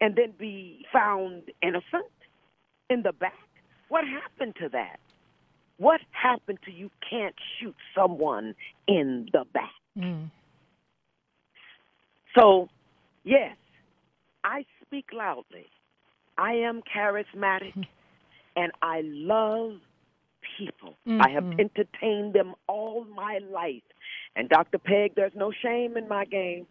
and 0.00 0.16
then 0.16 0.32
be 0.38 0.84
found 0.92 1.42
innocent 1.62 2.10
in 2.90 3.02
the 3.02 3.12
back. 3.12 3.32
What 3.88 4.04
happened 4.04 4.56
to 4.60 4.68
that? 4.70 4.98
What 5.76 6.00
happened 6.10 6.58
to 6.64 6.72
you 6.72 6.90
can't 7.08 7.34
shoot 7.58 7.74
someone 7.94 8.54
in 8.86 9.28
the 9.32 9.44
back? 9.52 9.72
Mm. 9.98 10.30
So, 12.36 12.68
yes, 13.24 13.56
I 14.44 14.64
speak 14.84 15.06
loudly. 15.12 15.66
I 16.36 16.52
am 16.52 16.82
charismatic 16.82 17.74
and 18.56 18.72
I 18.82 19.02
love 19.04 19.78
people. 20.58 20.94
Mm-hmm. 21.06 21.22
I 21.22 21.30
have 21.30 21.44
mm-hmm. 21.44 21.60
entertained 21.60 22.34
them 22.34 22.54
all 22.68 23.04
my 23.14 23.40
life. 23.50 23.82
And 24.36 24.48
Dr. 24.48 24.78
Peg, 24.78 25.14
there's 25.14 25.32
no 25.34 25.52
shame 25.62 25.96
in 25.96 26.08
my 26.08 26.24
game. 26.24 26.66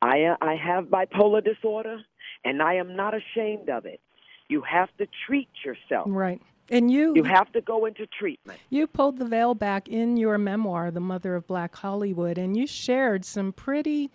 I 0.00 0.22
uh, 0.24 0.36
I 0.40 0.56
have 0.56 0.86
bipolar 0.86 1.44
disorder 1.44 2.00
and 2.44 2.62
I 2.62 2.74
am 2.74 2.96
not 2.96 3.14
ashamed 3.14 3.68
of 3.68 3.86
it. 3.86 4.00
You 4.48 4.62
have 4.62 4.88
to 4.98 5.06
treat 5.26 5.48
yourself. 5.64 6.06
Right. 6.08 6.40
And 6.70 6.90
you 6.90 7.12
you 7.14 7.24
have 7.24 7.52
to 7.52 7.60
go 7.60 7.86
into 7.86 8.06
treatment. 8.06 8.58
You 8.70 8.86
pulled 8.86 9.18
the 9.18 9.24
veil 9.24 9.54
back 9.54 9.88
in 9.88 10.16
your 10.16 10.38
memoir, 10.38 10.90
The 10.90 11.00
Mother 11.00 11.34
of 11.34 11.46
Black 11.46 11.74
Hollywood, 11.74 12.38
and 12.38 12.56
you 12.56 12.66
shared 12.66 13.24
some 13.24 13.52
pretty 13.52 14.10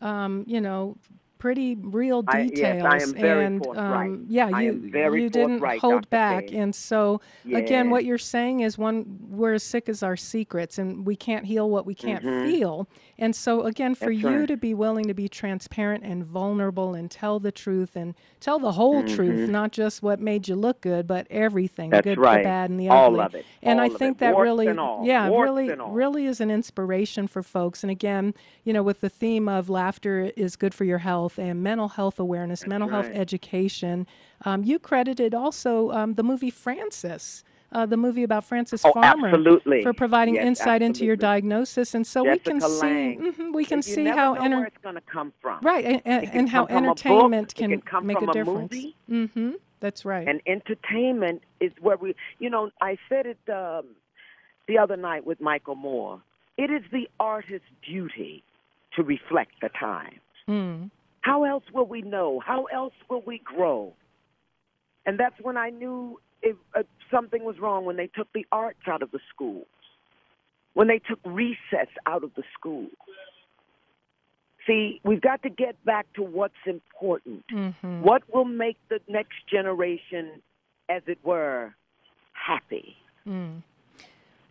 um, 0.00 0.44
you 0.46 0.60
know, 0.60 0.96
pretty 1.38 1.76
real 1.76 2.22
details. 2.22 2.82
I, 2.84 2.96
yes, 2.96 3.02
I 3.02 3.02
am 3.02 3.14
very 3.14 3.44
and 3.44 3.66
um, 3.76 4.26
yeah, 4.28 4.58
you 4.58 4.90
you 4.92 5.30
didn't 5.30 5.60
hold 5.78 6.02
Dr. 6.02 6.08
back. 6.08 6.52
And 6.52 6.74
so 6.74 7.20
again, 7.52 7.90
what 7.90 8.04
you're 8.04 8.18
saying 8.18 8.60
is 8.60 8.76
one 8.76 9.18
we're 9.28 9.54
as 9.54 9.62
sick 9.62 9.88
as 9.88 10.02
our 10.02 10.16
secrets, 10.16 10.78
and 10.78 11.06
we 11.06 11.16
can't 11.16 11.46
heal 11.46 11.70
what 11.70 11.86
we 11.86 11.94
can't 11.94 12.24
mm-hmm. 12.24 12.50
feel. 12.50 12.88
And 13.18 13.34
so 13.34 13.62
again, 13.62 13.94
for 13.94 14.06
That's 14.06 14.18
you 14.18 14.28
right. 14.28 14.48
to 14.48 14.56
be 14.56 14.74
willing 14.74 15.06
to 15.06 15.14
be 15.14 15.28
transparent 15.28 16.04
and 16.04 16.24
vulnerable 16.24 16.94
and 16.94 17.10
tell 17.10 17.40
the 17.40 17.52
truth 17.52 17.96
and 17.96 18.14
tell 18.40 18.58
the 18.58 18.72
whole 18.72 19.02
mm-hmm. 19.02 19.14
truth, 19.14 19.50
not 19.50 19.72
just 19.72 20.02
what 20.02 20.20
made 20.20 20.48
you 20.48 20.54
look 20.54 20.80
good, 20.80 21.06
but 21.06 21.26
everything, 21.30 21.90
That's 21.90 22.04
good, 22.04 22.18
right. 22.18 22.38
the 22.38 22.44
bad, 22.44 22.70
and 22.70 22.78
the 22.78 22.88
all 22.88 23.06
ugly. 23.06 23.20
Of 23.20 23.34
it. 23.36 23.46
And 23.62 23.80
all 23.80 23.86
I 23.86 23.88
think 23.88 24.18
that 24.18 24.34
Warts 24.34 24.44
really, 24.44 24.66
yeah, 25.06 25.28
Warts 25.28 25.48
really, 25.48 25.74
really 25.88 26.26
is 26.26 26.40
an 26.40 26.50
inspiration 26.50 27.26
for 27.26 27.42
folks. 27.42 27.82
And 27.82 27.90
again, 27.90 28.34
you 28.64 28.72
know, 28.72 28.82
with 28.82 29.00
the 29.00 29.08
theme 29.08 29.48
of 29.48 29.68
laughter 29.68 30.30
is 30.36 30.56
good 30.56 30.74
for 30.74 30.84
your 30.84 30.98
health 30.98 31.27
and 31.36 31.62
mental 31.62 31.88
health 31.88 32.20
awareness, 32.20 32.60
That's 32.60 32.70
mental 32.70 32.88
right. 32.88 33.04
health 33.04 33.14
education, 33.14 34.06
um, 34.44 34.62
you 34.62 34.78
credited 34.78 35.34
also 35.34 35.90
um, 35.90 36.14
the 36.14 36.22
movie 36.22 36.50
Frances. 36.50 37.42
Uh, 37.70 37.84
the 37.84 37.98
movie 37.98 38.22
about 38.22 38.44
Frances 38.44 38.80
oh, 38.82 38.92
Farmer 38.94 39.28
absolutely. 39.28 39.82
for 39.82 39.92
providing 39.92 40.36
yes, 40.36 40.46
insight 40.46 40.66
absolutely. 40.80 40.86
into 40.86 41.04
your 41.04 41.16
diagnosis, 41.16 41.94
and 41.94 42.06
so 42.06 42.24
Jessica 42.24 42.54
we 42.54 42.60
can 42.60 42.70
Lange. 42.70 42.80
see 42.80 43.28
mm-hmm, 43.28 43.52
we 43.52 43.64
can 43.66 43.82
see 43.82 44.06
how 44.06 44.32
enter- 44.36 44.56
where 44.56 44.66
it's 44.68 44.78
going 44.82 44.94
to 44.94 45.02
come 45.02 45.34
from. 45.42 45.60
right 45.60 45.84
and, 45.84 46.00
and, 46.06 46.26
can 46.28 46.38
and 46.38 46.48
how 46.48 46.64
come 46.64 46.68
from 46.68 46.84
a 46.84 46.88
book, 46.88 47.04
entertainment 47.04 47.52
it 47.52 47.54
can, 47.54 47.70
can 47.72 47.80
come 47.82 48.06
make 48.06 48.18
from 48.20 48.28
a 48.28 48.30
a 48.30 48.34
difference. 48.34 48.72
movie. 48.72 48.96
Mm-hmm. 49.10 49.50
That's 49.80 50.04
right. 50.04 50.26
And 50.26 50.40
entertainment 50.46 51.42
is 51.60 51.72
where 51.80 51.96
we, 51.96 52.14
you 52.38 52.50
know, 52.50 52.70
I 52.80 52.96
said 53.08 53.26
it 53.26 53.38
um, 53.52 53.86
the 54.66 54.78
other 54.78 54.96
night 54.96 55.26
with 55.26 55.40
Michael 55.40 55.74
Moore. 55.74 56.20
It 56.56 56.70
is 56.70 56.82
the 56.90 57.08
artist's 57.20 57.68
duty 57.86 58.42
to 58.96 59.02
reflect 59.02 59.52
the 59.60 59.68
time. 59.78 60.20
Mm. 60.48 60.90
How 61.28 61.44
else 61.44 61.64
will 61.74 61.84
we 61.86 62.00
know? 62.00 62.40
How 62.40 62.64
else 62.64 62.94
will 63.10 63.20
we 63.20 63.38
grow? 63.44 63.92
And 65.04 65.20
that's 65.20 65.38
when 65.42 65.58
I 65.58 65.68
knew 65.68 66.18
if, 66.40 66.56
uh, 66.74 66.84
something 67.10 67.44
was 67.44 67.58
wrong 67.58 67.84
when 67.84 67.96
they 67.96 68.06
took 68.06 68.32
the 68.32 68.46
arts 68.50 68.80
out 68.86 69.02
of 69.02 69.10
the 69.10 69.20
schools, 69.28 69.66
when 70.72 70.88
they 70.88 71.00
took 71.00 71.18
recess 71.26 71.90
out 72.06 72.24
of 72.24 72.30
the 72.34 72.44
schools. 72.58 72.92
See, 74.66 75.02
we've 75.04 75.20
got 75.20 75.42
to 75.42 75.50
get 75.50 75.74
back 75.84 76.06
to 76.14 76.22
what's 76.22 76.64
important. 76.64 77.44
Mm-hmm. 77.52 78.00
What 78.00 78.22
will 78.32 78.46
make 78.46 78.78
the 78.88 79.00
next 79.06 79.36
generation, 79.52 80.40
as 80.88 81.02
it 81.06 81.18
were, 81.22 81.74
happy? 82.32 82.96
Mm. 83.26 83.62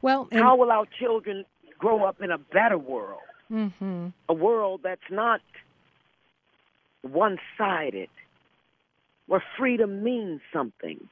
Well, 0.03 0.27
and, 0.31 0.41
How 0.43 0.55
will 0.55 0.69
our 0.69 0.85
children 0.99 1.43
grow 1.79 2.03
up 2.03 2.21
in 2.21 2.29
a 2.29 2.37
better 2.37 2.77
world? 2.77 3.21
mm-hmm. 3.51 4.07
A 4.29 4.33
world 4.33 4.81
that's 4.83 5.09
not 5.09 5.41
one 7.01 7.37
sided, 7.57 8.09
where 9.27 9.43
freedom 9.57 10.03
means 10.03 10.41
something. 10.53 11.07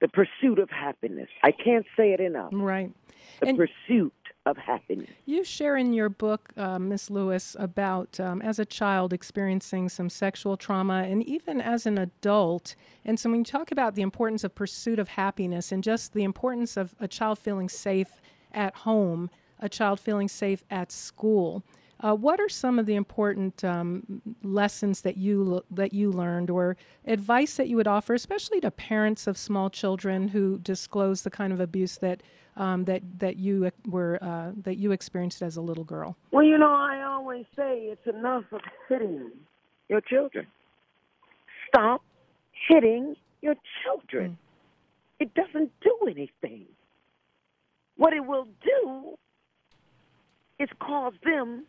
The 0.00 0.08
pursuit 0.08 0.58
of 0.58 0.70
happiness. 0.70 1.28
I 1.42 1.52
can't 1.52 1.86
say 1.96 2.12
it 2.12 2.20
enough. 2.20 2.50
right. 2.52 2.90
The 3.40 3.48
And- 3.48 3.58
pursuit 3.58 4.12
of 4.46 4.56
happiness. 4.56 5.10
You 5.26 5.44
share 5.44 5.76
in 5.76 5.92
your 5.92 6.08
book, 6.08 6.50
uh, 6.56 6.78
Miss 6.78 7.10
Lewis, 7.10 7.54
about 7.58 8.18
um, 8.18 8.40
as 8.40 8.58
a 8.58 8.64
child 8.64 9.12
experiencing 9.12 9.90
some 9.90 10.08
sexual 10.08 10.56
trauma, 10.56 11.02
and 11.06 11.22
even 11.24 11.60
as 11.60 11.84
an 11.84 11.98
adult. 11.98 12.74
And 13.04 13.20
so, 13.20 13.30
when 13.30 13.40
you 13.40 13.44
talk 13.44 13.70
about 13.70 13.94
the 13.94 14.02
importance 14.02 14.42
of 14.42 14.54
pursuit 14.54 14.98
of 14.98 15.08
happiness 15.08 15.70
and 15.72 15.84
just 15.84 16.14
the 16.14 16.24
importance 16.24 16.78
of 16.78 16.94
a 16.98 17.06
child 17.06 17.38
feeling 17.38 17.68
safe 17.68 18.20
at 18.52 18.74
home, 18.76 19.28
a 19.58 19.68
child 19.68 20.00
feeling 20.00 20.28
safe 20.28 20.64
at 20.70 20.90
school, 20.90 21.62
uh, 22.02 22.14
what 22.14 22.40
are 22.40 22.48
some 22.48 22.78
of 22.78 22.86
the 22.86 22.94
important 22.94 23.62
um, 23.62 24.22
lessons 24.42 25.02
that 25.02 25.16
you 25.16 25.62
that 25.70 25.92
you 25.92 26.10
learned, 26.10 26.50
or 26.50 26.76
advice 27.06 27.56
that 27.56 27.68
you 27.68 27.76
would 27.76 27.86
offer, 27.86 28.14
especially 28.14 28.60
to 28.60 28.70
parents 28.70 29.26
of 29.26 29.36
small 29.36 29.68
children 29.70 30.28
who 30.28 30.58
disclose 30.58 31.22
the 31.22 31.30
kind 31.30 31.52
of 31.52 31.60
abuse 31.60 31.98
that 31.98 32.22
um, 32.56 32.84
that 32.84 33.02
that 33.18 33.36
you 33.36 33.70
were 33.86 34.18
uh, 34.22 34.52
that 34.62 34.76
you 34.76 34.92
experienced 34.92 35.42
as 35.42 35.56
a 35.56 35.60
little 35.60 35.84
girl? 35.84 36.16
Well, 36.30 36.44
you 36.44 36.56
know, 36.56 36.72
I 36.72 37.02
always 37.02 37.44
say 37.54 37.90
it's 37.92 38.06
enough 38.06 38.44
of 38.52 38.60
hitting 38.88 39.30
your 39.88 40.00
children. 40.00 40.46
Stop 41.68 42.02
hitting 42.68 43.14
your 43.42 43.54
children. 43.84 44.38
It 45.18 45.34
doesn't 45.34 45.70
do 45.82 45.96
anything. 46.08 46.66
What 47.96 48.14
it 48.14 48.24
will 48.24 48.48
do 48.64 49.18
is 50.58 50.68
cause 50.80 51.12
them 51.22 51.64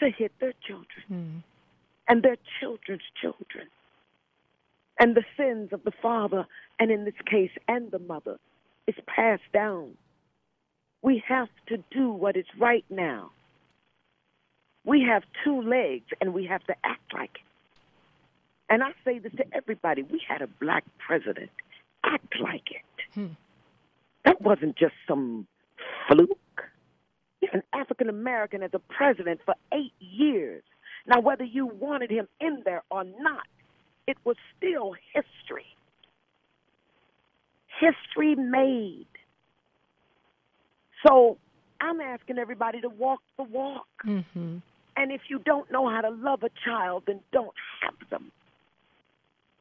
to 0.00 0.10
hit 0.10 0.32
their 0.40 0.52
children 0.66 1.04
Mm. 1.10 1.42
and 2.08 2.22
their 2.22 2.36
children's 2.60 3.02
children. 3.20 3.68
And 4.98 5.16
the 5.16 5.24
sins 5.36 5.72
of 5.72 5.82
the 5.84 5.90
father, 5.90 6.46
and 6.78 6.90
in 6.90 7.04
this 7.04 7.20
case, 7.26 7.50
and 7.66 7.90
the 7.90 7.98
mother, 7.98 8.38
is 8.86 8.94
passed 9.06 9.50
down. 9.52 9.96
We 11.02 11.18
have 11.26 11.48
to 11.66 11.78
do 11.90 12.10
what 12.10 12.36
is 12.36 12.46
right 12.58 12.84
now. 12.88 13.30
We 14.84 15.02
have 15.02 15.24
two 15.42 15.62
legs, 15.62 16.06
and 16.20 16.32
we 16.34 16.44
have 16.46 16.64
to 16.64 16.74
act 16.84 17.12
like 17.12 17.34
it. 17.34 17.40
And 18.68 18.82
I 18.82 18.92
say 19.04 19.18
this 19.18 19.32
to 19.32 19.44
everybody 19.54 20.02
we 20.02 20.20
had 20.26 20.42
a 20.42 20.46
black 20.46 20.84
president. 20.98 21.50
Act 22.04 22.38
like 22.40 22.70
it. 22.70 22.84
Hmm. 23.14 23.26
That 24.24 24.40
wasn't 24.40 24.76
just 24.76 24.94
some 25.08 25.46
fluke. 26.08 26.38
An 27.52 27.62
African 27.72 28.08
American 28.08 28.62
as 28.62 28.70
a 28.74 28.78
president 28.78 29.40
for 29.44 29.54
eight 29.72 29.92
years. 30.00 30.62
Now, 31.06 31.20
whether 31.20 31.44
you 31.44 31.66
wanted 31.66 32.10
him 32.10 32.28
in 32.40 32.62
there 32.64 32.82
or 32.90 33.04
not, 33.04 33.46
it 34.06 34.16
was 34.24 34.36
still 34.56 34.94
history. 35.12 35.66
History 37.78 38.34
made. 38.34 39.06
So 41.06 41.36
I'm 41.80 42.00
asking 42.00 42.38
everybody 42.38 42.80
to 42.80 42.88
walk 42.88 43.20
the 43.36 43.42
walk. 43.42 43.86
Mm-hmm. 44.06 44.58
And 44.96 45.12
if 45.12 45.22
you 45.28 45.40
don't 45.40 45.70
know 45.70 45.88
how 45.88 46.00
to 46.00 46.10
love 46.10 46.42
a 46.42 46.50
child, 46.64 47.04
then 47.06 47.20
don't 47.32 47.54
have 47.82 47.94
them. 48.10 48.30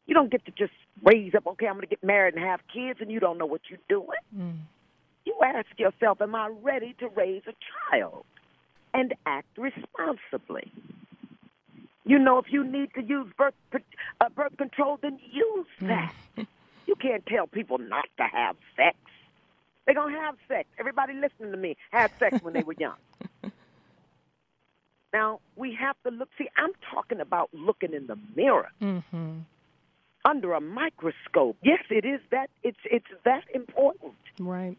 You 0.06 0.14
don't 0.14 0.32
get 0.32 0.46
to 0.46 0.52
just 0.52 0.74
raise 1.02 1.34
up, 1.34 1.48
okay, 1.48 1.66
I'm 1.66 1.74
going 1.74 1.82
to 1.82 1.88
get 1.88 2.04
married 2.04 2.36
and 2.36 2.44
have 2.44 2.60
kids, 2.74 3.00
and 3.02 3.12
you 3.12 3.20
don't 3.20 3.38
know 3.38 3.46
what 3.46 3.62
you're 3.70 3.80
doing. 3.90 4.08
Mm. 4.38 4.58
You 5.26 5.36
ask 5.44 5.68
yourself, 5.78 6.22
am 6.22 6.36
I 6.36 6.50
ready 6.62 6.96
to 7.00 7.08
raise 7.10 7.44
a 7.48 7.54
child 7.92 8.26
and 8.94 9.14
act 9.26 9.58
responsibly? 9.58 10.72
You 12.06 12.20
know, 12.20 12.38
if 12.38 12.46
you 12.50 12.64
need 12.64 12.90
to 12.96 13.02
use 13.02 13.28
birth, 13.38 13.54
uh, 13.74 14.30
birth 14.36 14.58
control, 14.58 15.00
then 15.02 15.20
use 15.32 15.68
that. 15.82 16.14
you 16.86 16.96
can't 17.02 17.26
tell 17.26 17.48
people 17.48 17.78
not 17.78 18.06
to 18.18 18.24
have 18.24 18.58
sex. 18.76 18.98
They're 19.86 19.96
going 19.96 20.14
to 20.14 20.20
have 20.20 20.36
sex. 20.48 20.68
Everybody 20.78 21.14
listening 21.14 21.52
to 21.52 21.58
me 21.58 21.78
had 21.92 22.12
sex 22.20 22.36
when 22.42 22.54
they 22.54 22.64
were 22.64 22.76
young. 22.78 22.96
now, 25.14 25.40
we 25.56 25.74
have 25.80 25.96
to 26.04 26.10
look. 26.10 26.30
See, 26.38 26.50
I'm 26.58 26.72
talking 26.94 27.20
about 27.22 27.50
looking 27.54 27.94
in 27.94 28.08
the 28.08 28.18
mirror 28.36 28.70
Mm-hmm. 28.82 29.40
under 30.26 30.54
a 30.54 30.62
microscope. 30.62 31.58
Yes, 31.64 31.84
it 31.90 32.06
is 32.06 32.20
that. 32.32 32.50
It's 32.64 32.78
it's 32.86 33.06
that 33.26 33.44
important. 33.54 34.14
Right. 34.40 34.78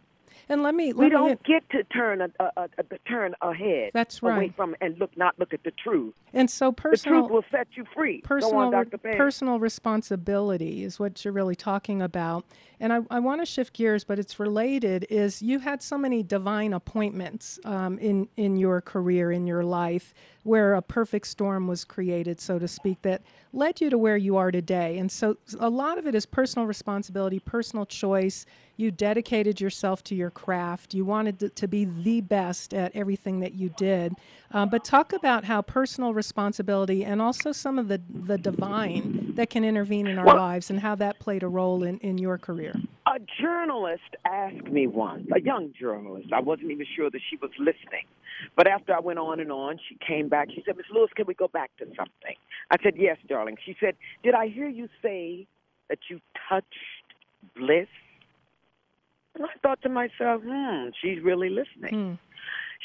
And 0.48 0.62
let 0.62 0.74
me 0.74 0.92
let 0.92 0.98
We 0.98 1.04
me 1.06 1.10
don't 1.10 1.42
get 1.44 1.68
to 1.70 1.84
turn 1.84 2.20
a, 2.20 2.28
a, 2.40 2.50
a, 2.56 2.68
a 2.90 2.98
turn 3.08 3.34
ahead. 3.40 3.90
That's 3.94 4.22
right. 4.22 4.36
Away 4.36 4.52
from 4.56 4.76
and 4.80 4.98
look 4.98 5.16
not 5.16 5.38
look 5.38 5.54
at 5.54 5.62
the 5.64 5.70
truth. 5.72 6.14
and 6.32 6.50
so 6.50 6.72
personal. 6.72 7.22
The 7.22 7.28
truth 7.28 7.32
will 7.32 7.44
set 7.50 7.68
you 7.74 7.84
free. 7.94 8.20
personal 8.20 8.56
on, 8.56 8.72
Dr. 8.72 8.98
Payne. 8.98 9.16
personal 9.16 9.58
responsibility 9.58 10.84
is 10.84 10.98
what 10.98 11.24
you're 11.24 11.32
really 11.32 11.56
talking 11.56 12.02
about 12.02 12.44
and 12.80 12.92
i, 12.92 13.00
I 13.10 13.18
want 13.20 13.40
to 13.40 13.46
shift 13.46 13.72
gears 13.72 14.04
but 14.04 14.18
it's 14.18 14.38
related 14.38 15.06
is 15.10 15.42
you 15.42 15.58
had 15.58 15.82
so 15.82 15.98
many 15.98 16.22
divine 16.22 16.72
appointments 16.72 17.58
um, 17.64 17.98
in 17.98 18.28
in 18.36 18.56
your 18.56 18.80
career 18.80 19.32
in 19.32 19.46
your 19.46 19.64
life 19.64 20.14
where 20.44 20.74
a 20.74 20.82
perfect 20.82 21.26
storm 21.26 21.66
was 21.66 21.84
created, 21.84 22.38
so 22.38 22.58
to 22.58 22.68
speak, 22.68 23.00
that 23.02 23.22
led 23.52 23.80
you 23.80 23.88
to 23.88 23.96
where 23.96 24.16
you 24.16 24.36
are 24.36 24.50
today. 24.50 24.98
And 24.98 25.10
so 25.10 25.38
a 25.58 25.70
lot 25.70 25.96
of 25.98 26.06
it 26.06 26.14
is 26.14 26.26
personal 26.26 26.68
responsibility, 26.68 27.38
personal 27.40 27.86
choice. 27.86 28.44
You 28.76 28.90
dedicated 28.90 29.58
yourself 29.60 30.04
to 30.04 30.14
your 30.14 30.30
craft. 30.30 30.92
You 30.92 31.06
wanted 31.06 31.38
to, 31.40 31.48
to 31.48 31.66
be 31.66 31.86
the 31.86 32.20
best 32.20 32.74
at 32.74 32.94
everything 32.94 33.40
that 33.40 33.54
you 33.54 33.70
did. 33.70 34.12
Uh, 34.52 34.66
but 34.66 34.84
talk 34.84 35.14
about 35.14 35.44
how 35.44 35.62
personal 35.62 36.12
responsibility 36.12 37.04
and 37.04 37.22
also 37.22 37.50
some 37.50 37.78
of 37.78 37.88
the, 37.88 38.00
the 38.10 38.36
divine 38.36 39.32
that 39.36 39.48
can 39.48 39.64
intervene 39.64 40.06
in 40.06 40.18
our 40.18 40.26
well, 40.26 40.36
lives 40.36 40.68
and 40.68 40.80
how 40.80 40.94
that 40.94 41.18
played 41.20 41.42
a 41.42 41.48
role 41.48 41.84
in, 41.84 41.98
in 41.98 42.18
your 42.18 42.36
career. 42.36 42.63
A 43.06 43.18
journalist 43.40 44.16
asked 44.24 44.66
me 44.70 44.86
once, 44.86 45.28
a 45.34 45.40
young 45.40 45.72
journalist, 45.78 46.32
I 46.32 46.40
wasn't 46.40 46.70
even 46.70 46.86
sure 46.96 47.10
that 47.10 47.20
she 47.28 47.36
was 47.36 47.50
listening. 47.58 48.06
But 48.56 48.66
after 48.66 48.94
I 48.94 49.00
went 49.00 49.18
on 49.18 49.40
and 49.40 49.52
on, 49.52 49.78
she 49.88 49.96
came 50.06 50.28
back. 50.28 50.48
She 50.50 50.62
said, 50.64 50.76
Miss 50.76 50.86
Lewis, 50.92 51.10
can 51.14 51.26
we 51.26 51.34
go 51.34 51.48
back 51.48 51.70
to 51.78 51.84
something? 51.86 52.36
I 52.70 52.76
said, 52.82 52.94
Yes, 52.96 53.18
darling. 53.28 53.56
She 53.64 53.76
said, 53.78 53.94
Did 54.22 54.34
I 54.34 54.48
hear 54.48 54.68
you 54.68 54.88
say 55.02 55.46
that 55.88 55.98
you 56.08 56.20
touched 56.48 56.66
bliss? 57.56 57.88
And 59.34 59.44
I 59.44 59.58
thought 59.62 59.82
to 59.82 59.88
myself, 59.88 60.42
hmm, 60.44 60.88
she's 61.00 61.22
really 61.22 61.50
listening. 61.50 61.94
Hmm. 61.94 62.14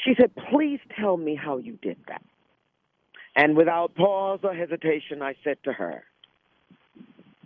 She 0.04 0.14
said, 0.20 0.32
Please 0.50 0.80
tell 0.98 1.16
me 1.16 1.34
how 1.34 1.58
you 1.58 1.78
did 1.80 1.96
that. 2.08 2.22
And 3.36 3.56
without 3.56 3.94
pause 3.94 4.40
or 4.42 4.54
hesitation, 4.54 5.22
I 5.22 5.34
said 5.44 5.58
to 5.64 5.72
her, 5.72 6.04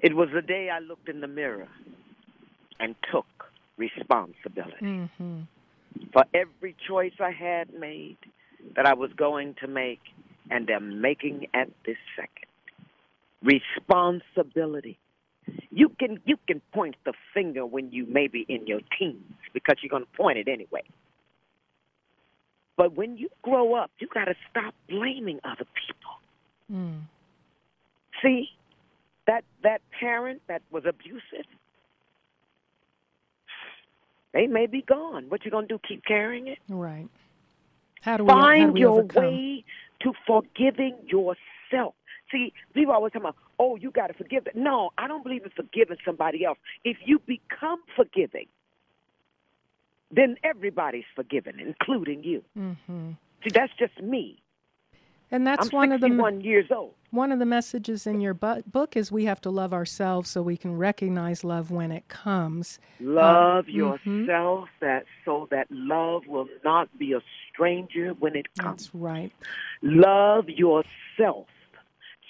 It 0.01 0.17
was 0.17 0.29
the 0.35 0.43
day 0.43 0.71
I 0.71 0.81
looked 0.81 1.09
in 1.09 1.21
the 1.21 1.29
mirror 1.29 1.69
and 2.81 2.95
took 3.13 3.27
responsibility 3.77 4.77
mm-hmm. 4.83 5.41
for 6.13 6.25
every 6.33 6.77
choice 6.87 7.13
I 7.21 7.31
had 7.31 7.73
made 7.75 8.19
that 8.77 8.87
I 8.87 8.95
was 8.95 9.11
going 9.17 9.55
to 9.61 9.69
make 9.69 10.01
and 10.51 10.69
am 10.71 11.01
making 11.01 11.47
at 11.55 11.69
this 11.87 11.97
second. 12.17 12.49
Responsibility. 13.43 14.99
You 15.71 15.91
can 15.99 16.21
you 16.25 16.37
can 16.47 16.63
point 16.73 16.97
the 17.05 17.13
finger 17.35 17.67
when 17.67 17.93
you 17.93 18.07
may 18.07 18.29
be 18.29 18.47
in 18.49 18.67
your 18.67 18.81
teens 18.99 19.23
because 19.53 19.77
you're 19.83 19.91
going 19.91 20.05
to 20.05 20.17
point 20.17 20.39
it 20.39 20.49
anyway. 20.49 20.83
But 22.77 22.97
when 22.97 23.19
you 23.19 23.29
grow 23.43 23.75
up, 23.75 23.91
you 23.99 24.09
got 24.13 24.25
to 24.25 24.35
stop 24.51 24.75
blaming 24.89 25.41
other 25.45 25.67
people. 25.87 26.15
Mm. 26.73 27.03
See, 28.23 28.49
that 29.27 29.45
that 29.63 29.81
parent 30.01 30.43
that 30.49 30.63
was 30.71 30.85
abusive, 30.87 31.47
they 34.35 34.47
may 34.47 34.67
be 34.67 34.83
gone. 34.83 35.27
What 35.31 35.45
you 35.45 35.51
gonna 35.51 35.67
do? 35.67 35.81
Keep 35.89 36.05
carrying 36.05 36.49
it? 36.49 36.59
Right. 36.69 37.09
How 38.03 38.19
do 38.19 38.25
we 38.25 38.29
find 38.29 38.61
how 38.61 38.67
do 38.67 38.73
we 38.73 38.81
your 38.81 38.99
overcome? 38.99 39.25
way 39.25 39.65
to 40.03 40.13
forgiving 40.27 40.97
yourself? 41.07 41.95
See, 42.31 42.53
people 42.75 42.93
always 42.93 43.13
talk 43.13 43.23
about, 43.23 43.37
oh, 43.59 43.77
you 43.77 43.91
got 43.91 44.09
to 44.09 44.15
forgive. 44.15 44.47
It. 44.47 44.57
No, 44.57 44.91
I 44.99 45.09
don't 45.09 45.23
believe 45.23 45.45
in 45.45 45.51
forgiving 45.51 45.97
somebody 46.05 46.45
else. 46.45 46.59
If 46.85 46.99
you 47.05 47.21
become 47.21 47.81
forgiving, 47.97 48.47
then 50.11 50.37
everybody's 50.43 51.05
forgiven, 51.15 51.61
including 51.61 52.25
you. 52.25 52.43
Mm-hmm. 52.59 53.13
See, 53.45 53.51
that's 53.51 53.73
just 53.79 54.01
me. 54.03 54.43
And 55.31 55.47
that's 55.47 55.73
I'm 55.73 55.77
one 55.77 55.93
of 55.93 56.01
the 56.01 56.41
years 56.43 56.67
old. 56.71 56.95
One 57.11 57.31
of 57.31 57.39
the 57.39 57.47
messages 57.47 58.07
in 58.07 58.21
your 58.21 58.35
bu- 58.35 58.63
book 58.63 58.97
is 58.97 59.13
we 59.13 59.25
have 59.27 59.41
to 59.43 59.51
love 59.51 59.73
ourselves 59.73 60.31
so 60.31 60.43
we 60.43 60.57
can 60.57 60.77
recognize 60.77 61.45
love 61.45 61.71
when 61.71 61.93
it 61.93 62.09
comes. 62.09 62.79
Love 63.01 63.67
mm-hmm. 63.67 64.25
yourself 64.25 64.69
that 64.81 65.05
so 65.25 65.47
that 65.51 65.69
love 65.71 66.23
will 66.27 66.49
not 66.65 66.89
be 66.99 67.13
a 67.13 67.21
stranger 67.53 68.15
when 68.19 68.35
it 68.35 68.47
comes. 68.59 68.87
That's 68.87 68.95
right. 68.95 69.33
Love 69.83 70.49
yourself 70.49 71.47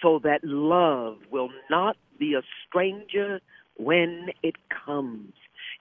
so 0.02 0.20
that 0.22 0.40
love 0.44 1.16
will 1.30 1.50
not 1.70 1.96
be 2.18 2.34
a 2.34 2.42
stranger 2.66 3.40
when 3.76 4.28
it 4.42 4.56
comes. 4.68 5.32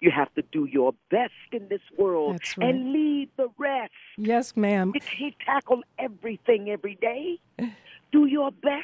You 0.04 0.12
have 0.12 0.34
to 0.36 0.42
do 0.52 0.66
your 0.66 0.94
best 1.10 1.32
in 1.54 1.70
this 1.70 1.80
world 1.98 2.42
right. 2.58 2.70
and 2.70 2.92
leave 2.92 3.30
the 3.38 3.48
rest. 3.58 3.94
Yes, 4.18 4.54
ma'am. 4.58 4.92
You 4.94 5.00
can't 5.00 5.34
tackle 5.46 5.82
everything 5.98 6.70
every 6.70 6.96
day. 6.96 7.40
Do 8.12 8.26
your 8.26 8.52
best 8.52 8.84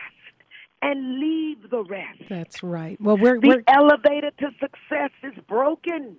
and 0.81 1.19
leave 1.19 1.69
the 1.69 1.83
rest. 1.83 2.21
That's 2.29 2.63
right. 2.63 2.99
Well, 3.01 3.17
we're 3.17 3.37
the 3.37 3.47
we're... 3.49 3.63
elevator 3.67 4.31
to 4.39 4.47
success 4.61 5.11
is 5.21 5.33
broken. 5.45 6.15